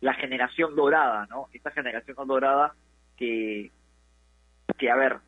[0.00, 1.48] la generación dorada, ¿no?
[1.52, 2.74] Esta generación dorada
[3.16, 3.70] que,
[4.78, 5.18] que a ver,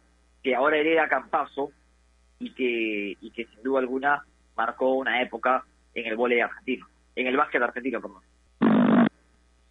[0.42, 1.70] que ahora hereda Campazo
[2.38, 4.24] y que, y que sin duda alguna
[4.56, 8.22] marcó una época en el vóley argentino, en el básquet argentino, perdón.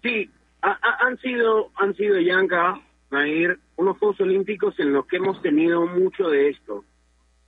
[0.02, 0.30] Sí,
[0.64, 2.80] han sido, han sido, Yanka,
[3.12, 6.86] Nair, unos Juegos Olímpicos en los que hemos tenido mucho de esto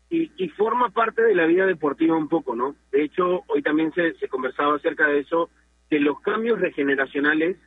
[0.09, 2.75] y, forma parte de la vida deportiva un poco, ¿no?
[2.91, 5.49] De hecho, hoy también se, se conversaba acerca de eso,
[5.89, 7.57] de los cambios regeneracionales,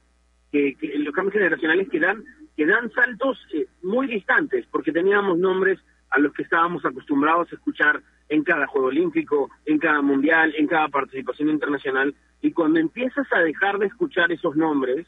[0.51, 2.25] que, los cambios generacionales que dan,
[2.57, 5.79] que dan saltos eh, muy distantes, porque teníamos nombres
[6.11, 10.67] a los que estábamos acostumbrados a escuchar en cada Juego Olímpico, en cada Mundial, en
[10.67, 15.07] cada participación internacional, y cuando empiezas a dejar de escuchar esos nombres,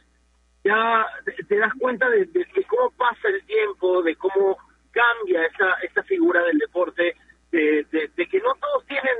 [0.65, 1.07] ya
[1.49, 2.29] te, das cuenta de,
[2.69, 4.59] cómo pasa el tiempo, de cómo
[4.91, 7.15] cambia esa, esa figura del deporte,
[7.51, 9.15] de, de, que no todos tienen,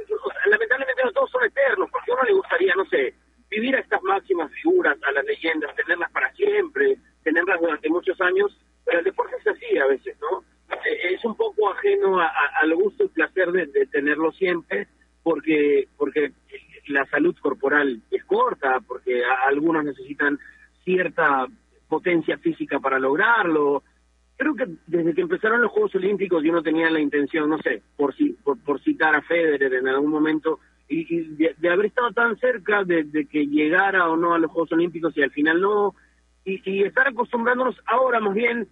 [0.47, 3.15] lamentablemente no todos son eternos, porque a uno le gustaría, no sé,
[3.51, 8.57] vivir a estas máximas figuras, a las leyendas, tenerlas para siempre, tenerlas durante muchos años,
[8.85, 10.45] pero el deporte es así a veces, ¿no?
[10.85, 14.87] Eh, es un poco ajeno al gusto y placer de, tenerlo siempre,
[15.23, 16.33] porque, porque
[16.87, 20.39] la salud corporal es corta, porque algunos necesitan
[20.91, 21.47] cierta
[21.89, 23.83] potencia física para lograrlo,
[24.37, 27.83] creo que desde que empezaron los Juegos Olímpicos yo no tenía la intención, no sé,
[27.97, 32.83] por, por, por citar a Federer en algún momento, y, de, haber estado tan cerca
[32.83, 35.95] de, que llegara o no a los Juegos Olímpicos y al final no,
[36.45, 38.67] y, estar acostumbrándonos ahora más bien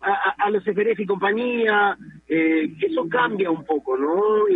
[0.00, 4.46] a, los FRF y compañía, eh, eso cambia un poco, ¿no?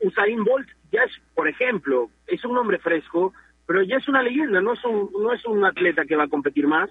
[0.00, 3.34] Usain Bolt ya es, por ejemplo, es un hombre fresco,
[3.68, 6.28] pero ya es una leyenda, no es un, no es un atleta que va a
[6.28, 6.88] competir más,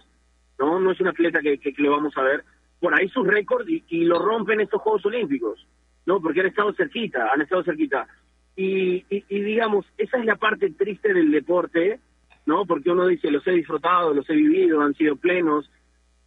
[0.60, 0.80] ¿no?
[0.80, 2.44] No es un atleta que, que lo vamos a ver,
[2.80, 5.68] por ahí sus récords y, lo rompen estos Juegos Olímpicos,
[6.06, 6.22] ¿no?
[6.22, 8.08] Porque han estado cerquita, han estado cerquita.
[8.56, 12.00] Y, y, digamos, esa es la parte triste del deporte,
[12.46, 12.68] ¿no?
[12.68, 15.72] Porque uno dice, los he disfrutado, los he vivido, han sido plenos,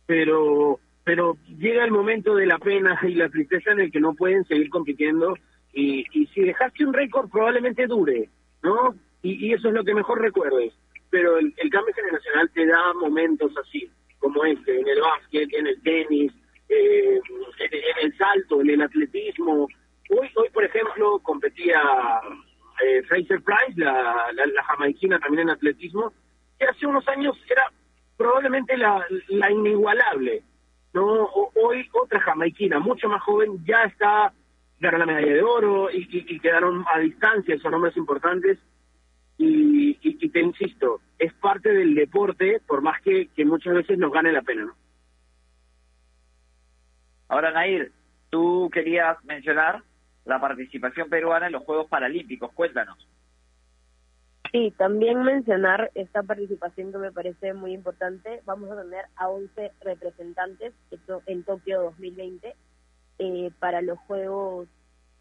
[0.04, 4.14] pero pero llega el momento de la pena y la tristeza en el que no
[4.14, 5.34] pueden seguir compitiendo
[5.72, 8.28] y, y si dejaste un récord probablemente dure,
[8.64, 8.96] ¿no?
[9.22, 10.72] Y, y, eso es lo que mejor recuerdes,
[11.10, 15.66] pero el, el cambio generacional te da momentos así, como este, en el básquet, en
[15.66, 16.32] el tenis,
[16.68, 17.20] eh,
[17.58, 19.68] en, el salto, en el atletismo.
[20.10, 21.80] Hoy, hoy por ejemplo, competía
[22.84, 26.12] eh, Fraser Price, la, la, jamaiquina también en atletismo,
[26.58, 27.70] que hace unos años era
[28.16, 30.42] probablemente la, la inigualable.
[30.92, 31.28] no
[31.62, 34.32] Hoy otra jamaiquina, mucho más joven, ya está,
[34.78, 38.58] ganó la medalla de oro y, y, quedaron a distancia esos nombres importantes.
[39.42, 44.12] Y, y, te insisto, es parte del deporte, por más que, que muchas veces nos
[44.12, 44.74] gane la pena, ¿no?
[47.28, 47.90] Ahora, Nair,
[48.28, 49.82] tú querías mencionar
[50.26, 52.52] la participación peruana en los Juegos Paralímpicos.
[52.52, 52.98] Cuéntanos.
[54.52, 58.42] Sí, también mencionar esta participación que me parece muy importante.
[58.44, 60.74] Vamos a tener a 11 representantes
[61.26, 62.54] en Tokio 2020
[63.20, 64.68] eh, para los Juegos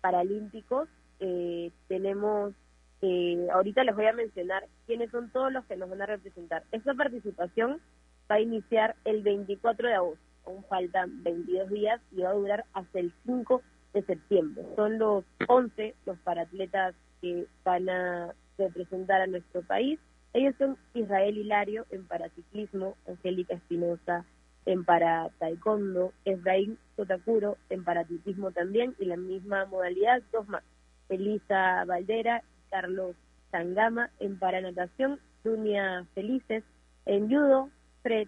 [0.01, 2.53] Paralímpicos eh, tenemos,
[3.01, 6.63] eh, ahorita les voy a mencionar quiénes son todos los que nos van a representar.
[6.71, 7.81] Esta participación
[8.29, 12.65] va a iniciar el 24 de agosto, aún faltan 22 días y va a durar
[12.73, 13.61] hasta el 5
[13.93, 14.63] de septiembre.
[14.75, 19.99] Son los 11 los paratletas que van a representar a nuestro país.
[20.33, 24.25] Ellos son Israel Hilario en paraciclismo, Angélica Espinosa
[24.65, 30.63] en para taekwondo, Efraín Sotakuro en paratletismo también y la misma modalidad, dos más,
[31.07, 33.15] Elisa Valdera Carlos
[33.51, 36.63] Sangama en paranatación, Dunia Felices
[37.05, 37.69] en judo,
[38.03, 38.27] Fred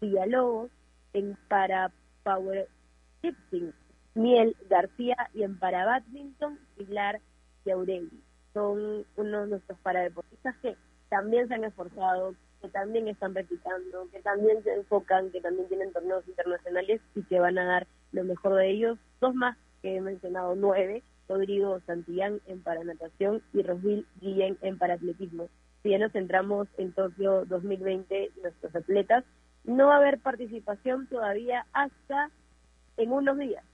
[0.00, 0.70] Villalobos
[1.12, 1.90] en para
[2.22, 3.74] powerlifting,
[4.14, 7.20] Miel García y en para badminton, Pilar
[7.64, 8.22] Yaureli.
[8.54, 10.76] Son unos de nuestros paradeportistas que
[11.08, 15.92] también se han esforzado, que también están practicando, que también se enfocan, que también tienen
[15.92, 18.98] torneos internacionales y que van a dar lo mejor de ellos.
[19.20, 25.48] Dos más que he mencionado, nueve, Rodrigo Santillán en paranatación y Rosville Guillén en paratletismo.
[25.82, 29.24] Si ya nos centramos en Tokio 2020, nuestros atletas,
[29.62, 32.30] no va a haber participación todavía hasta
[32.96, 33.64] en unos días.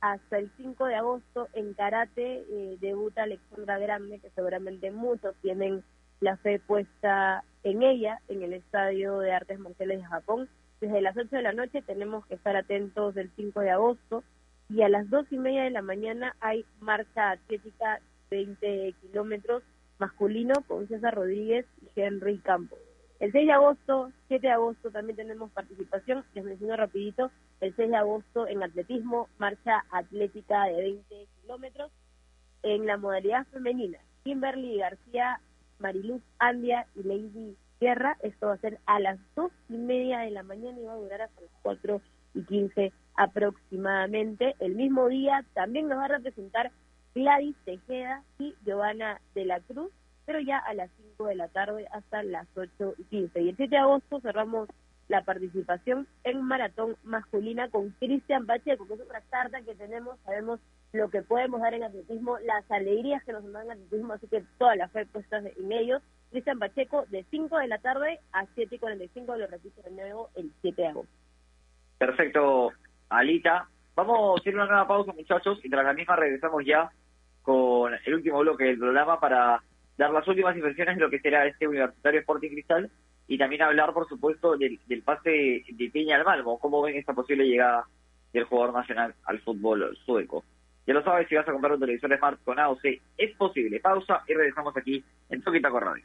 [0.00, 5.82] Hasta el 5 de agosto en karate eh, debuta Alexandra Grande, que seguramente muchos tienen
[6.20, 10.48] la fe puesta en ella, en el Estadio de Artes Marciales de Japón.
[10.80, 14.22] Desde las 8 de la noche tenemos que estar atentos del 5 de agosto
[14.68, 18.00] y a las 2 y media de la mañana hay marcha atlética
[18.30, 19.62] 20 kilómetros
[19.98, 22.78] masculino con César Rodríguez y Henry Campos.
[23.18, 27.90] El 6 de agosto, 7 de agosto también tenemos participación, les menciono rapidito, el 6
[27.90, 31.90] de agosto en atletismo, marcha atlética de 20 kilómetros
[32.62, 33.98] en la modalidad femenina.
[34.22, 35.40] Kimberly García,
[35.78, 40.30] Mariluz Andia y Lady Guerra, esto va a ser a las 2 y media de
[40.30, 42.00] la mañana y va a durar hasta las 4
[42.34, 44.54] y 15 aproximadamente.
[44.60, 46.70] El mismo día también nos va a representar
[47.14, 49.90] Gladys Tejeda y Giovanna de la Cruz,
[50.24, 53.42] pero ya a las 5 de la tarde hasta las 8 y 15.
[53.42, 54.68] Y el 7 de agosto cerramos
[55.08, 60.60] la participación en maratón masculina con Cristian Pacheco, que es otra carta que tenemos, sabemos
[60.92, 64.44] lo que podemos dar en atletismo, las alegrías que nos dan en atletismo, así que
[64.58, 66.02] toda la fe puesta en ellos.
[66.30, 70.28] Cristian Pacheco de 5 de la tarde a 7 y 45, lo repito de nuevo,
[70.34, 71.27] el 7 de agosto.
[71.98, 72.72] Perfecto,
[73.08, 73.68] Alita.
[73.94, 76.88] Vamos a a una nueva pausa, muchachos, y tras la misma regresamos ya
[77.42, 79.60] con el último bloque del programa para
[79.96, 82.90] dar las últimas impresiones de lo que será este Universitario Sporting Cristal
[83.26, 86.58] y también hablar, por supuesto, del, pase de Peña al Malmo.
[86.58, 87.84] ¿Cómo ven esta posible llegada
[88.32, 90.44] del jugador nacional al fútbol sueco?
[90.86, 92.84] Ya lo sabes, si vas a comprar un televisor Smart con AOC,
[93.18, 93.80] es posible.
[93.80, 96.04] Pausa y regresamos aquí en Toquita Radio.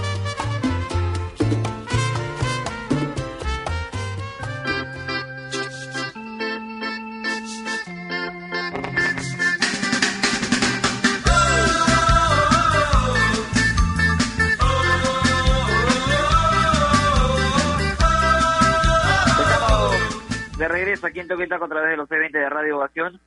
[21.03, 23.19] Aquí en Toqueta a través de los C20 de Radio Ovación.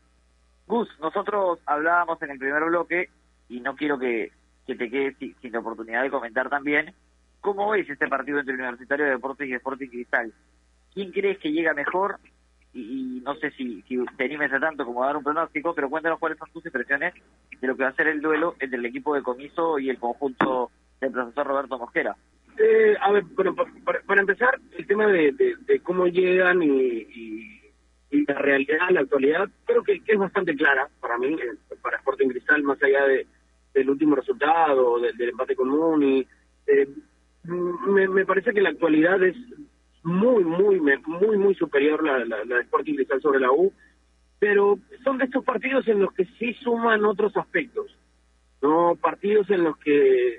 [0.67, 3.11] Gus, nosotros hablábamos en el primer bloque
[3.49, 4.33] y no quiero que,
[4.67, 6.95] te quedes sin, la oportunidad de comentar también
[7.41, 10.33] cómo ves este partido entre Universitario de Deportes y Sporting Cristal.
[10.95, 12.19] ¿Quién crees que llega mejor?
[12.73, 15.91] Y, no sé si, si te animes a tanto como a dar un pronóstico, pero
[15.91, 17.15] cuéntanos cuáles son tus impresiones
[17.61, 19.99] de lo que va a ser el duelo entre el equipo de Comiso y el
[19.99, 20.71] conjunto
[21.01, 22.17] del profesor Roberto Mosquera.
[22.57, 25.35] Eh, a ver, bueno, para, empezar, el tema de,
[25.83, 27.54] cómo llegan y,
[28.27, 32.63] la realidad, la actualidad, creo que, es bastante clara para mí, eh, para Sporting Cristal,
[32.63, 33.27] más allá de,
[33.73, 36.27] del último resultado, del, empate con Muni.
[36.67, 36.89] Eh,
[37.45, 39.37] me, me parece que la actualidad es
[40.03, 43.73] muy, muy, muy, muy superior la de Sporting Cristal sobre la U,
[44.39, 47.87] pero son de estos partidos en los que sí suman otros aspectos,
[48.61, 50.37] no partidos en los que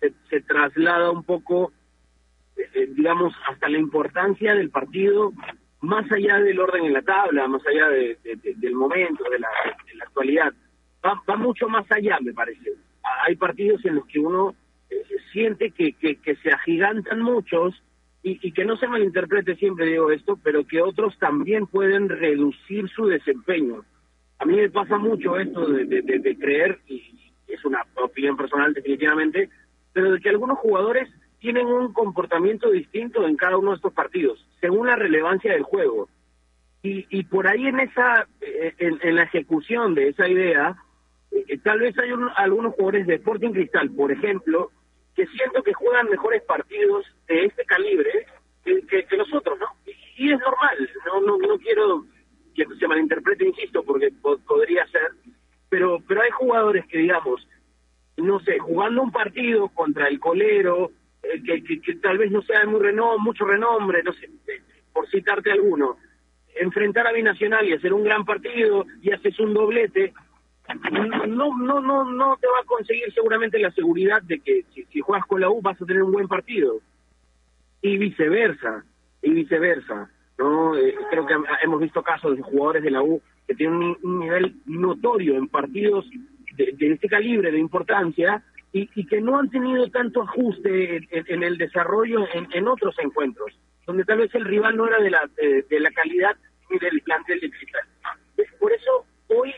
[0.00, 1.72] se, se traslada un poco,
[2.56, 5.32] eh, eh, digamos, hasta la importancia del partido
[5.86, 8.18] más allá del orden en la tabla, más allá de,
[8.56, 9.48] del momento, de la,
[10.02, 10.52] actualidad.
[11.04, 12.72] Va, mucho más allá, me parece.
[13.26, 14.54] Hay partidos en los que uno
[14.90, 15.94] eh, siente que,
[16.42, 17.74] se agigantan muchos
[18.22, 22.88] y, y, que no se malinterprete siempre, digo esto, pero que otros también pueden reducir
[22.88, 23.84] su desempeño.
[24.38, 29.48] A mí me pasa mucho esto de creer, y es una opinión personal definitivamente,
[29.92, 31.08] pero de que algunos jugadores
[31.46, 36.08] tienen un comportamiento distinto en cada uno de estos partidos, según la relevancia del juego.
[36.82, 40.74] Y, y por ahí en esa, eh, en, la ejecución de esa idea,
[41.30, 44.72] eh, tal vez hay un, algunos jugadores de Sporting Cristal, por ejemplo,
[45.14, 48.26] que siento que juegan mejores partidos de este calibre
[48.64, 49.66] que, que, que nosotros, ¿no?
[50.16, 52.06] Y, es normal, no, no, quiero
[52.56, 55.12] que se malinterprete, insisto, porque po podría ser,
[55.68, 57.46] pero, pero hay jugadores que, digamos,
[58.16, 60.96] no sé, jugando un partido contra el colero, eh,
[61.44, 64.30] que, que, que, tal vez no sea de muy renom mucho renombre, no sé,
[64.92, 65.96] por citarte alguno,
[66.54, 70.12] enfrentar a Binacional y hacer un gran partido y haces un doblete,
[71.28, 75.00] no, no, no, no te va a conseguir seguramente la seguridad de que si, si
[75.00, 76.80] juegas con la U vas a tener un buen partido.
[77.82, 78.84] Y viceversa,
[79.22, 80.10] y viceversa.
[80.38, 83.98] no eh, Creo que hemos visto casos de jugadores de la U que tienen un,
[84.02, 86.04] un nivel notorio en partidos
[86.56, 88.42] de, de este calibre, de importancia,
[88.76, 94.18] y, que no han tenido tanto ajuste en, el desarrollo en, otros encuentros, donde tal
[94.18, 96.36] vez el rival no era de la, de, la calidad
[96.70, 97.82] ni del plantel de cristal.
[98.60, 99.54] Por eso hoy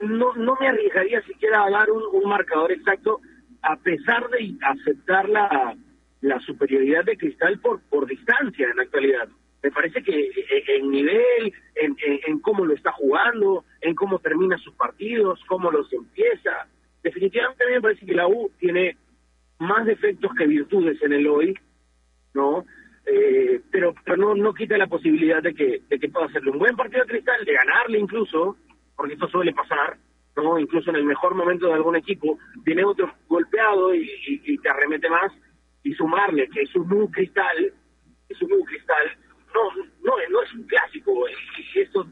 [0.00, 3.20] no, no me arriesgaría siquiera a dar un, un marcador exacto,
[3.62, 5.76] a pesar de aceptar la,
[6.20, 9.28] la superioridad de cristal por, por distancia en la actualidad.
[9.62, 10.30] Me parece que
[10.68, 15.72] en nivel, en, en, en cómo lo está jugando, en cómo termina sus partidos, cómo
[15.72, 16.68] los empieza,
[17.02, 18.96] definitivamente me parece que la U tiene
[19.58, 21.54] más defectos que virtudes en el hoy,
[22.34, 22.64] ¿no?
[23.06, 26.58] Eh, pero pero no, no quita la posibilidad de que, de que pueda hacerle un
[26.58, 28.56] buen partido a Cristal, de ganarle incluso,
[28.96, 29.96] porque esto suele pasar,
[30.36, 30.58] ¿no?
[30.58, 34.10] Incluso en el mejor momento de algún equipo, viene otro golpeado y,
[34.44, 35.32] y, te arremete más,
[35.84, 37.72] y sumarle que es un nuevo Cristal,
[38.28, 39.06] es un nuevo Cristal,
[39.54, 41.26] no, no, no es un clásico,
[41.74, 42.06] y esto,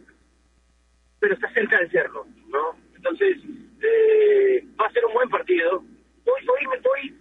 [1.19, 2.84] pero está cerca de serlo, ¿no?
[3.05, 3.37] Entonces,
[3.83, 5.85] eh, va a ser un buen partido.
[6.25, 7.15] Hoy, hoy me estoy,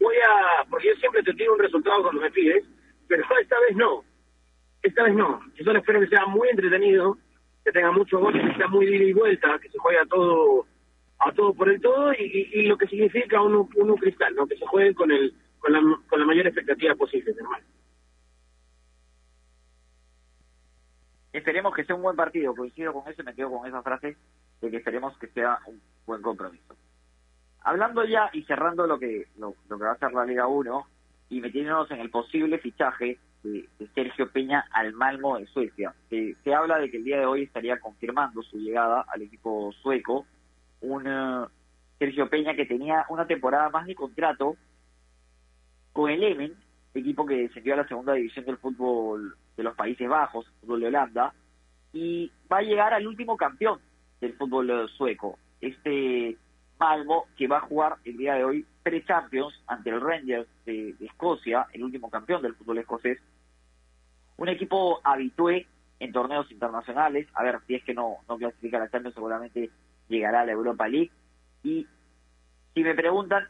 [0.00, 2.64] voy a, porque yo siempre te tiro un resultado cuando me pides,
[3.06, 4.04] pero esta vez no.
[4.82, 5.40] Esta vez no.
[5.54, 7.16] Yo solo espero que sea muy entretenido,
[7.64, 10.66] que tenga muchos goles, que sea muy ida y vuelta, que se juegue a todo,
[11.20, 14.46] a todo por el todo y, y, lo que significa un, un cristal, ¿no?
[14.46, 17.64] Que se juegue con el, con la, con la mayor expectativa posible, hermano.
[21.32, 24.16] Esperemos que sea un buen partido, coincido con eso me quedo con esa frase
[24.60, 26.74] de que esperemos que sea un buen compromiso.
[27.62, 30.86] Hablando ya y cerrando lo que lo, que va a ser la Liga 1
[31.30, 35.94] y metiéndonos en el posible fichaje de, Sergio Peña al Malmo de Suecia.
[36.08, 40.26] Se, habla de que el día de hoy estaría confirmando su llegada al equipo sueco,
[40.80, 41.46] un uh,
[41.98, 44.56] Sergio Peña que tenía una temporada más de contrato
[45.92, 46.54] con el Emen,
[46.94, 50.86] equipo que descendió a la segunda división del fútbol de los Países Bajos, fútbol de
[50.86, 51.34] Holanda,
[51.92, 53.80] y va a llegar al último campeón
[54.20, 55.38] del fútbol sueco.
[55.60, 56.36] Este
[56.78, 61.06] Malmo que va a jugar el día de hoy pre-Champions ante el Rangers de, de,
[61.06, 63.18] Escocia, el último campeón del fútbol escocés.
[64.36, 65.66] Un equipo habitué
[65.98, 67.26] en torneos internacionales.
[67.34, 69.70] A ver, si es que no, no clasifica la Champions, seguramente
[70.08, 71.10] llegará a la Europa League.
[71.64, 71.86] Y
[72.74, 73.48] si me preguntan,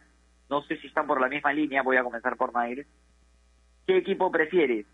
[0.48, 2.86] no sé si están por la misma línea, voy a comenzar por Nair.
[3.86, 4.86] ¿Qué equipo prefieres?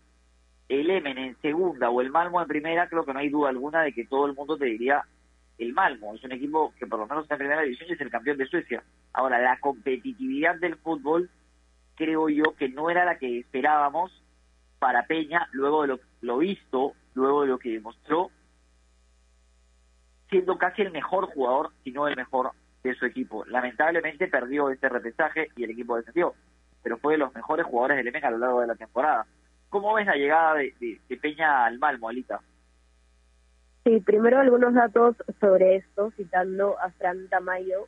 [0.67, 2.89] ¿El Emen en segunda o el Malmo en primera?
[2.89, 5.05] Creo que no hay duda alguna de que todo el mundo te diría
[5.57, 6.13] el Malmo.
[6.15, 8.83] Es un equipo que por lo menos en primera división es el campeón de Suecia.
[9.13, 11.29] Ahora, la competitividad del fútbol
[11.95, 14.11] creo yo que no era la que esperábamos
[14.79, 18.29] para Peña luego de lo, lo visto, luego de lo que demostró,
[20.29, 22.51] siendo casi el mejor jugador, si no el mejor
[22.83, 23.45] de su equipo.
[23.45, 26.33] Lamentablemente perdió este repechaje y el equipo descendió,
[26.83, 29.25] pero fue de los mejores jugadores del EMEC a lo largo de la temporada.
[29.69, 32.41] ¿Cómo ves la llegada de, de Peña al Malmo, Alita?
[33.85, 37.87] Sí, primero algunos datos sobre esto, citando a Fran Tamayo,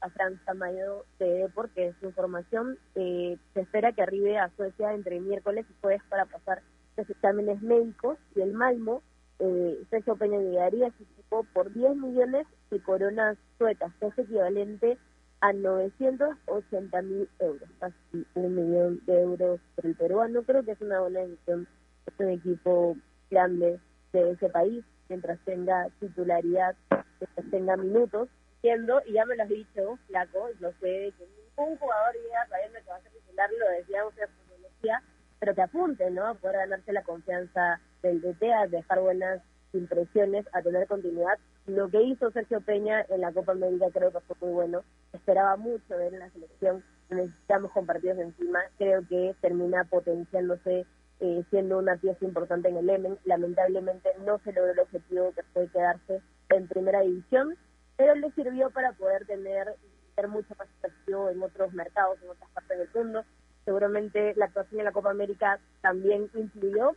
[0.00, 5.18] a Fran Tamayo de porque su información eh, se espera que arribe a Suecia entre
[5.18, 6.62] miércoles y jueves para pasar
[6.96, 9.02] los exámenes médicos y el Malmo,
[9.40, 14.18] eh, Sergio Peña llegaría a su equipo por 10 millones de coronas suecas, que es
[14.18, 14.96] equivalente
[15.40, 20.44] a 980 mil euros, casi un millón de euros por el peruano.
[20.44, 21.66] Creo que es una buena decisión.
[22.06, 22.96] Es un equipo
[23.28, 23.80] grande
[24.12, 26.76] de ese país, mientras tenga titularidad,
[27.20, 28.28] mientras tenga minutos.
[28.56, 31.26] Entiendo, y ya me lo has dicho, Flaco, lo sé, que
[31.56, 35.02] ningún jugador llega sabiendo que va a ser titular, lo decíamos en fotografía,
[35.38, 36.26] pero que apunte, ¿no?
[36.26, 39.42] A poder ganarse la confianza del DT, a dejar buenas
[39.72, 41.38] impresiones, a tener continuidad.
[41.66, 44.84] Lo que hizo Sergio Peña en la Copa América creo que fue muy bueno.
[45.12, 48.60] Esperaba mucho ver en la selección, necesitamos compartidos encima.
[48.78, 50.86] Creo que termina potenciándose,
[51.20, 53.18] eh, siendo una pieza importante en el Emen.
[53.24, 57.56] Lamentablemente no se logró el objetivo que fue quedarse en primera división,
[57.96, 59.74] pero le sirvió para poder tener,
[60.14, 60.68] tener mucha más
[61.06, 63.24] en otros mercados, en otras partes del mundo.
[63.64, 66.92] Seguramente la actuación en la Copa América también influyó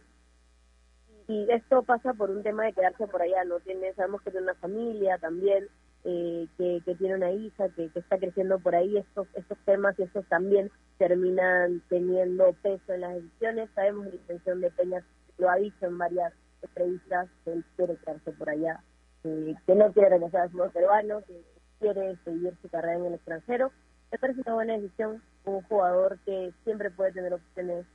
[1.27, 3.59] y esto pasa por un tema de quedarse por allá, ¿no?
[3.59, 5.67] Tiene, sabemos que tiene una familia también,
[6.05, 10.03] eh, que, que, tiene una hija, que, está creciendo por ahí, estos, estos temas y
[10.03, 13.69] estos también terminan teniendo peso en las decisiones.
[13.75, 15.03] Sabemos la intención de Peña,
[15.37, 18.81] lo ha dicho en varias entrevistas, que él quiere quedarse por allá,
[19.23, 21.41] eh, que no quiere regresar al fútbol peruano, que
[21.79, 23.71] quiere seguir su carrera en el extranjero.
[24.11, 27.85] Me parece una buena decisión, un jugador que siempre puede tener opciones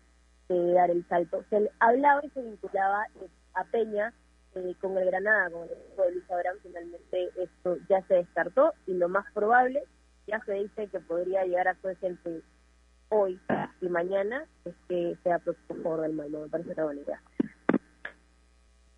[0.49, 1.43] de dar el salto.
[1.51, 3.07] Se hablaba y se vinculaba
[3.55, 4.13] a Peña
[4.55, 8.73] eh, con el Granada, con el equipo de Luis Abraham, finalmente esto ya se descartó
[8.87, 9.83] y lo más probable,
[10.27, 12.43] ya se dice que podría llegar a ser gente
[13.09, 13.39] hoy
[13.81, 17.21] y mañana, es que sea próximo jugador del Malmo, me parece una buena idea.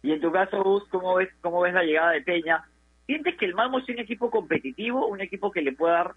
[0.02, 2.64] Y en tu caso, Gus, ¿cómo ves, cómo ves la llegada de Peña?
[3.07, 6.14] ¿Sientes que el Malmo es un equipo competitivo, un equipo que le pueda dar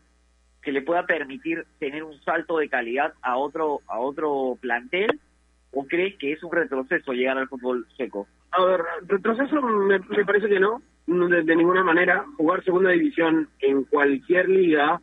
[0.61, 5.19] que le pueda permitir tener un salto de calidad a otro a otro plantel
[5.71, 8.27] o crees que es un retroceso llegar al fútbol seco?
[8.51, 12.25] A ver, retroceso me, parece que no, de, ninguna manera.
[12.37, 14.99] Jugar segunda división en cualquier liga,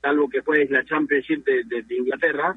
[0.00, 2.56] salvo que fue la Championship de, Inglaterra,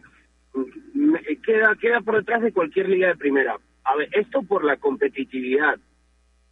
[1.43, 3.57] queda queda por detrás de cualquier liga de primera.
[3.84, 5.77] A ver, esto por la competitividad,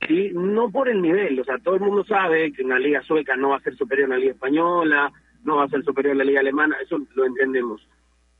[0.08, 0.32] ¿sí?
[0.34, 1.40] No por el nivel.
[1.40, 4.06] O sea, todo el mundo sabe que una liga sueca no va a ser superior
[4.06, 5.12] a una liga española,
[5.44, 7.88] no va a ser superior a la liga alemana, eso lo entendemos.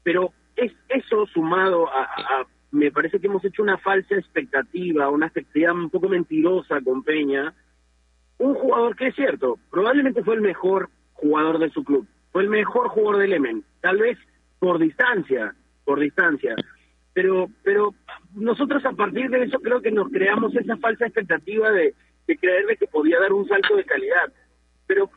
[0.04, 5.74] Pero es eso sumado a, me parece que hemos hecho una falsa expectativa, una expectativa
[5.74, 7.54] un poco mentirosa con Peña,
[8.38, 12.50] un jugador que es cierto, probablemente fue el mejor jugador de su club, fue el
[12.50, 14.18] mejor jugador del Emen, tal vez
[14.60, 15.54] por distancia,
[15.84, 16.56] por distancia,
[17.14, 17.94] pero pero
[18.34, 21.94] nosotros a partir de eso creo que nos creamos esa falsa expectativa de,
[22.26, 24.32] de creer que podía dar un salto de calidad,
[24.88, 25.10] pero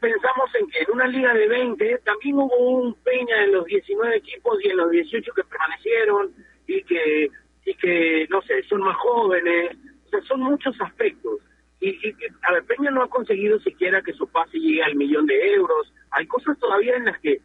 [0.00, 4.16] pensamos en que en una liga de 20 también hubo un Peña en los 19
[4.16, 6.32] equipos y en los 18 que permanecieron
[6.66, 7.30] y que,
[7.64, 11.40] y que no sé, son más jóvenes, o sea, son muchos aspectos.
[11.80, 15.26] Y, y, a ver, Peña no ha conseguido siquiera que su pase llegue al millón
[15.26, 15.92] de euros.
[16.10, 17.40] Hay cosas todavía en las que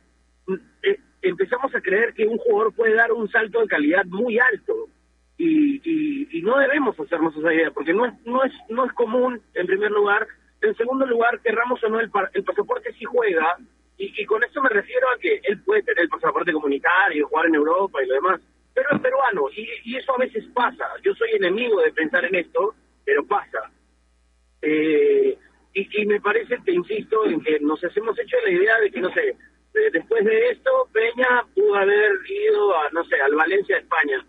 [0.47, 0.53] mm,
[0.83, 4.87] eh, empezamos a creer que un jugador puede dar un salto de calidad muy alto.
[5.37, 8.93] Y, y, y no debemos hacernos esa idea, porque no es, no es, no es
[8.93, 10.27] común, en primer lugar,
[10.61, 13.57] en segundo lugar, querramos o no, el, el pasaporte sí juega,
[14.03, 17.55] y, con esto me refiero a que él puede tener el pasaporte comunitario, jugar en
[17.55, 18.41] Europa y lo demás,
[18.73, 20.87] pero es peruano, y, eso a veces pasa.
[21.03, 23.71] Yo soy enemigo de pensar en esto, pero pasa.
[24.61, 25.37] Eh,
[25.73, 29.11] y, me parece, te insisto, en que nos hemos hecho la idea de que, no
[29.13, 29.35] sé,
[29.91, 34.25] después de esto, Peña pudo haber ido a, no sé, al Valencia de España.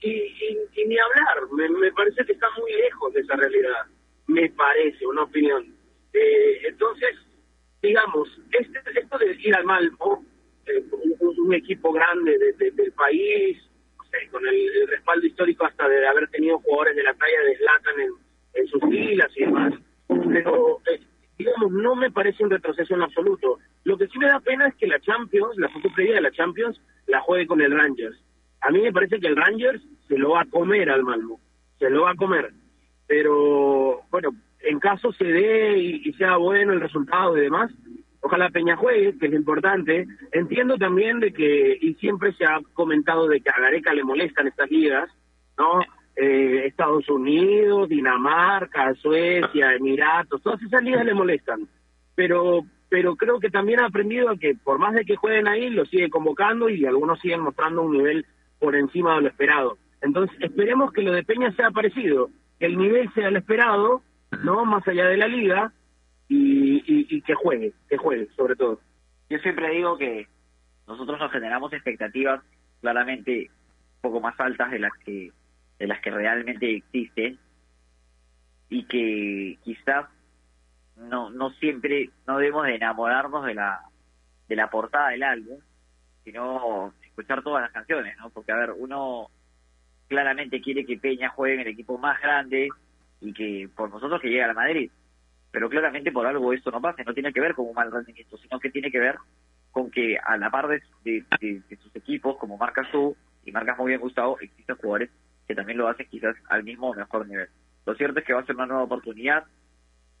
[0.00, 3.86] Y, ni hablar, me, parece que está muy lejos de esa realidad
[4.26, 5.74] me parece, una opinión.
[6.12, 7.16] Eh, entonces,
[7.82, 10.24] digamos, este, esto de ir al Malmo,
[10.66, 10.84] eh,
[11.20, 13.58] un, equipo grande del país,
[14.30, 18.10] con el, respaldo histórico hasta de haber tenido jugadores de la talla de Zlatan en,
[18.54, 19.74] en sus filas y demás,
[20.08, 21.00] pero eh,
[21.38, 23.58] digamos, no me parece un retroceso en absoluto.
[23.84, 26.32] Lo que sí me da pena es que la Champions, la foto previa de la
[26.32, 28.16] Champions, la juegue con el Rangers.
[28.60, 31.40] A mí me parece que el Rangers se lo va a comer al Malmo,
[31.78, 32.52] se lo va a comer
[33.12, 37.70] pero bueno, en caso se dé y, sea bueno el resultado y demás,
[38.22, 40.06] ojalá Peña juegue, que es importante.
[40.32, 44.48] Entiendo también de que, y siempre se ha comentado de que a Gareca le molestan
[44.48, 45.10] estas ligas,
[45.58, 45.80] ¿no?
[46.16, 51.68] Eh, Estados Unidos, Dinamarca, Suecia, Emiratos, todas esas ligas le molestan.
[52.14, 55.70] Pero pero creo que también ha aprendido a que por más de que jueguen ahí,
[55.70, 58.26] lo sigue convocando y algunos siguen mostrando un nivel
[58.58, 59.78] por encima de lo esperado.
[60.02, 62.28] Entonces, esperemos que lo de Peña sea parecido
[62.62, 64.02] el nivel sea el esperado,
[64.44, 64.64] ¿no?
[64.64, 65.72] Más allá de la liga
[66.34, 68.80] y, que juegue, que juegue, sobre todo.
[69.28, 70.26] Yo siempre digo que
[70.86, 72.42] nosotros nos generamos expectativas
[72.80, 73.50] claramente
[73.96, 75.32] un poco más altas de las que
[75.78, 77.38] de las que realmente existen
[78.68, 80.06] y que quizás
[80.96, 83.80] no, no siempre, no debemos de enamorarnos de la,
[84.48, 85.58] de la portada del álbum,
[86.24, 88.30] sino escuchar todas las canciones, ¿no?
[88.30, 89.28] Porque, a ver, uno
[90.08, 92.68] claramente quiere que Peña juegue en el equipo más grande
[93.20, 94.90] y que por nosotros que llegue a la Madrid.
[95.52, 98.38] Pero claramente por algo esto no pasa, no tiene que ver con un mal rendimiento,
[98.38, 99.16] sino que tiene que ver
[99.70, 100.82] con que a la par de,
[101.82, 105.10] sus equipos, como marcas tú y marcas muy bien Gustavo, existen jugadores
[105.46, 107.48] que también lo hacen quizás al mismo o mejor nivel.
[107.84, 109.44] Lo cierto es que va a ser una nueva oportunidad.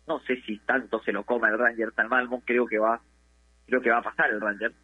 [0.06, 3.00] No sé si tanto se lo coma el Rangers al Malmo, creo que va,
[3.66, 4.74] creo que va a pasar el Rangers,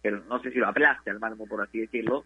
[0.00, 2.24] pero no sé si lo aplaste al Malmo, por así decirlo.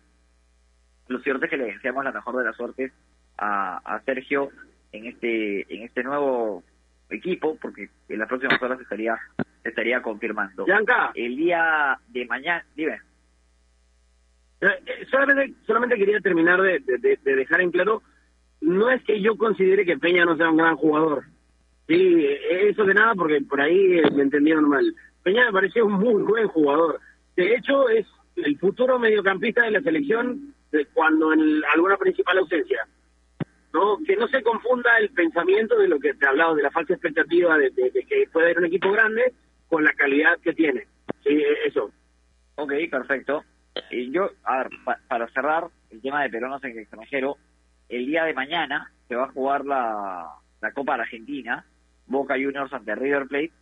[1.09, 2.93] Lo cierto es que le deseamos la mejor de las suertes
[3.39, 4.51] a, a Sergio
[4.93, 6.63] en este, en este nuevo
[7.11, 9.17] equipo, porque en las próximas horas estaría
[9.69, 10.65] estaría confirmando.
[11.15, 13.01] El día de mañana, dime.
[14.61, 16.81] Eh, eh, solamente, solamente quería terminar de,
[17.25, 18.03] dejar en claro,
[18.61, 21.25] no es que yo considere que Peña no sea un gran jugador.
[21.89, 24.85] Sí, eso de nada, porque por ahí me entendieron mal.
[25.23, 27.01] Peña me pareció un muy buen jugador.
[27.37, 30.55] De hecho, es el futuro mediocampista de la selección
[30.93, 32.87] cuando en alguna principal ausencia.
[33.77, 33.99] ¿No?
[34.07, 36.95] Que no se confunda el pensamiento de lo que te he hablado, de la falsa
[36.95, 39.35] expectativa de, que puede haber un equipo grande
[39.69, 40.87] con la calidad que tiene.
[41.23, 41.91] Sí, eso.
[42.55, 43.45] Ok, perfecto.
[43.91, 44.71] Y yo, a ver,
[45.09, 47.37] para cerrar el tema de peruanos en el extranjero,
[47.91, 50.27] el día de mañana se va a jugar la,
[50.63, 51.67] la Copa de Argentina,
[52.07, 53.53] Boca Juniors ante River Plate,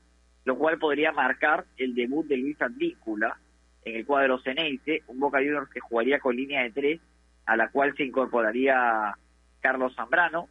[0.44, 3.36] lo cual podría marcar el debut de Luis Advíncula
[3.84, 7.00] en el cuadro Ceneice, un Boca Juniors que jugaría con línea de tres,
[7.46, 9.16] a la cual se incorporaría
[9.64, 10.50] Carlos Zambrano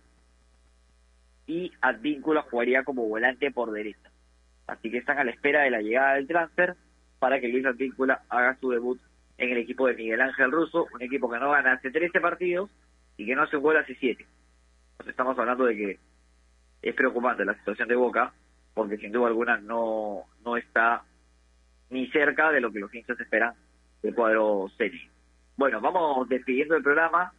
[1.45, 4.09] y Advíncula jugaría como volante por derecha.
[4.65, 6.75] Así que están a la espera de la llegada del transfer
[7.19, 8.99] para que Luis Advíncula haga su debut
[9.37, 12.71] en el equipo de Miguel Ángel Russo, un equipo que no gana hace 13 partidos
[13.15, 14.25] y que no hace un gol hace 7.
[14.93, 15.99] Entonces estamos hablando de que
[16.81, 18.33] es preocupante la situación de Boca,
[18.73, 21.03] porque sin duda alguna no, no está
[21.91, 23.53] ni cerca de lo que los hinchas esperan
[24.01, 25.07] del cuadro serie.
[25.55, 27.31] Bueno, vamos despidiendo el programa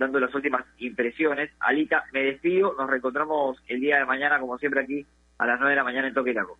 [0.00, 1.50] dando las últimas impresiones.
[1.60, 5.70] Alita, me despido, nos reencontramos el día de mañana, como siempre, aquí a las 9
[5.72, 6.56] de la mañana en Toque Lago.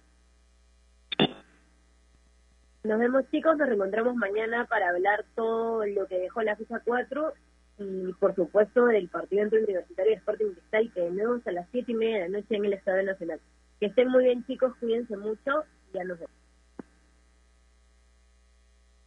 [2.85, 7.33] Nos vemos chicos, nos reencontramos mañana para hablar todo lo que dejó la FIFA 4
[7.79, 11.93] y por supuesto del partido entre Universitario y Sporting Cristal que tenemos a las 7
[11.93, 13.41] y media de la noche en el Estadio Nacional.
[13.81, 16.35] Que estén muy bien chicos, cuídense mucho y ya nos vemos.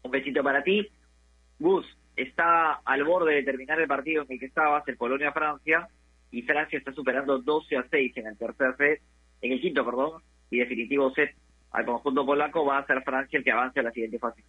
[0.02, 0.88] Un besito para ti.
[1.60, 1.86] Gus,
[2.16, 5.88] está al borde de terminar el partido en el que estabas, el Polonia-Francia,
[6.32, 9.02] y Francia está superando 12 a 6 en el tercer set,
[9.42, 11.36] en el quinto, perdón, y definitivo set
[11.72, 14.44] al conjunto polaco, va a ser Francia el que avance a la siguiente fase.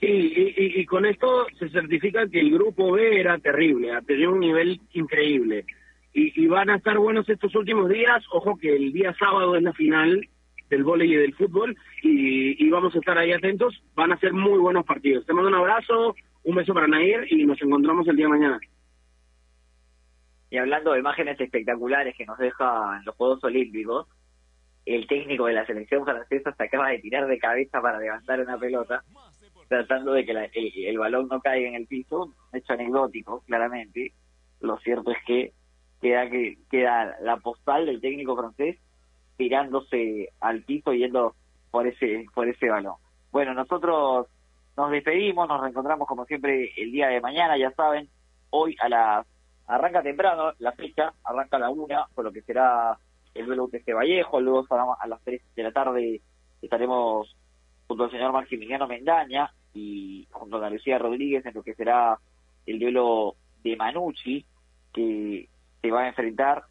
[0.00, 4.80] Sí, y, con esto se certifica que el grupo B era terrible, tenido un nivel
[4.92, 5.64] increíble.
[6.12, 8.22] Y, y van a estar buenos estos últimos días.
[8.32, 10.28] Ojo que el día sábado es la final
[10.70, 13.82] del vóley y del fútbol y, vamos a estar ahí atentos.
[13.94, 15.24] Van a ser muy buenos partidos.
[15.26, 18.58] Te mando un abrazo, un beso para Nair y nos encontramos el día mañana.
[20.50, 24.06] Y hablando de imágenes espectaculares que nos deja en los Juegos Olímpicos,
[24.86, 28.58] el técnico de la selección francesa se acaba de tirar de cabeza para levantar una
[28.58, 29.02] pelota,
[29.68, 30.32] tratando de que
[30.88, 34.12] el, balón no caiga en el piso, un hecho anecdótico, claramente.
[34.60, 35.52] Lo cierto es que
[36.00, 38.78] queda que queda la postal del técnico francés
[39.36, 41.34] tirándose al piso yendo
[41.70, 42.96] por ese por ese balón.
[43.32, 44.28] Bueno, nosotros
[44.76, 48.08] nos despedimos, nos reencontramos como siempre el día de mañana, ya saben,
[48.50, 49.26] hoy a las
[49.66, 52.98] arranca temprano la fecha, arranca a la una, por lo que será
[53.34, 56.20] el duelo UTC Vallejo, luego a las tres de la tarde
[56.62, 57.34] estaremos
[57.86, 62.18] junto al señor Maximiliano Mendaña y junto a Lucía Rodríguez en lo que será
[62.66, 64.44] el duelo de Manucci,
[64.92, 65.48] que
[65.82, 66.64] se va a enfrentar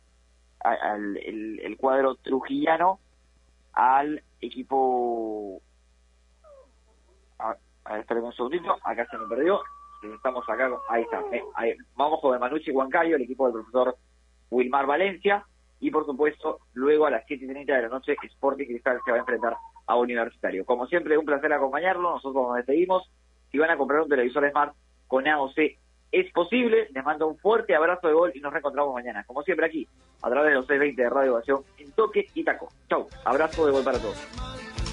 [0.64, 3.00] al el, cuadro trujillano
[3.74, 5.62] al equipo
[7.40, 7.56] a,
[7.94, 9.62] ver, un segundito acá se me perdió
[10.16, 11.22] estamos acá ahí está
[11.96, 13.98] vamos con Manucci Huancayo el equipo del profesor
[14.50, 15.46] Wilmar Valencia
[15.80, 19.12] y por supuesto luego a las 7 y 30 de la noche Sporting Cristal se
[19.12, 20.66] va a enfrentar a Universitario.
[20.66, 23.12] Como siempre un placer acompañarlo nosotros nos despedimos.
[23.52, 24.74] Si van a comprar un televisor Smart
[25.08, 25.58] con AOC
[26.14, 26.88] es posible.
[26.94, 29.88] Les mando un fuerte abrazo de gol y nos reencontramos mañana, como siempre aquí,
[30.22, 32.70] a través de los 620 de Radio Ovación, en Toque y Taco.
[32.88, 34.18] Chau, abrazo de gol para todos.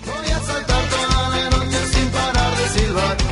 [0.07, 3.31] Voy a saltar toda la noche sin parar de silbar.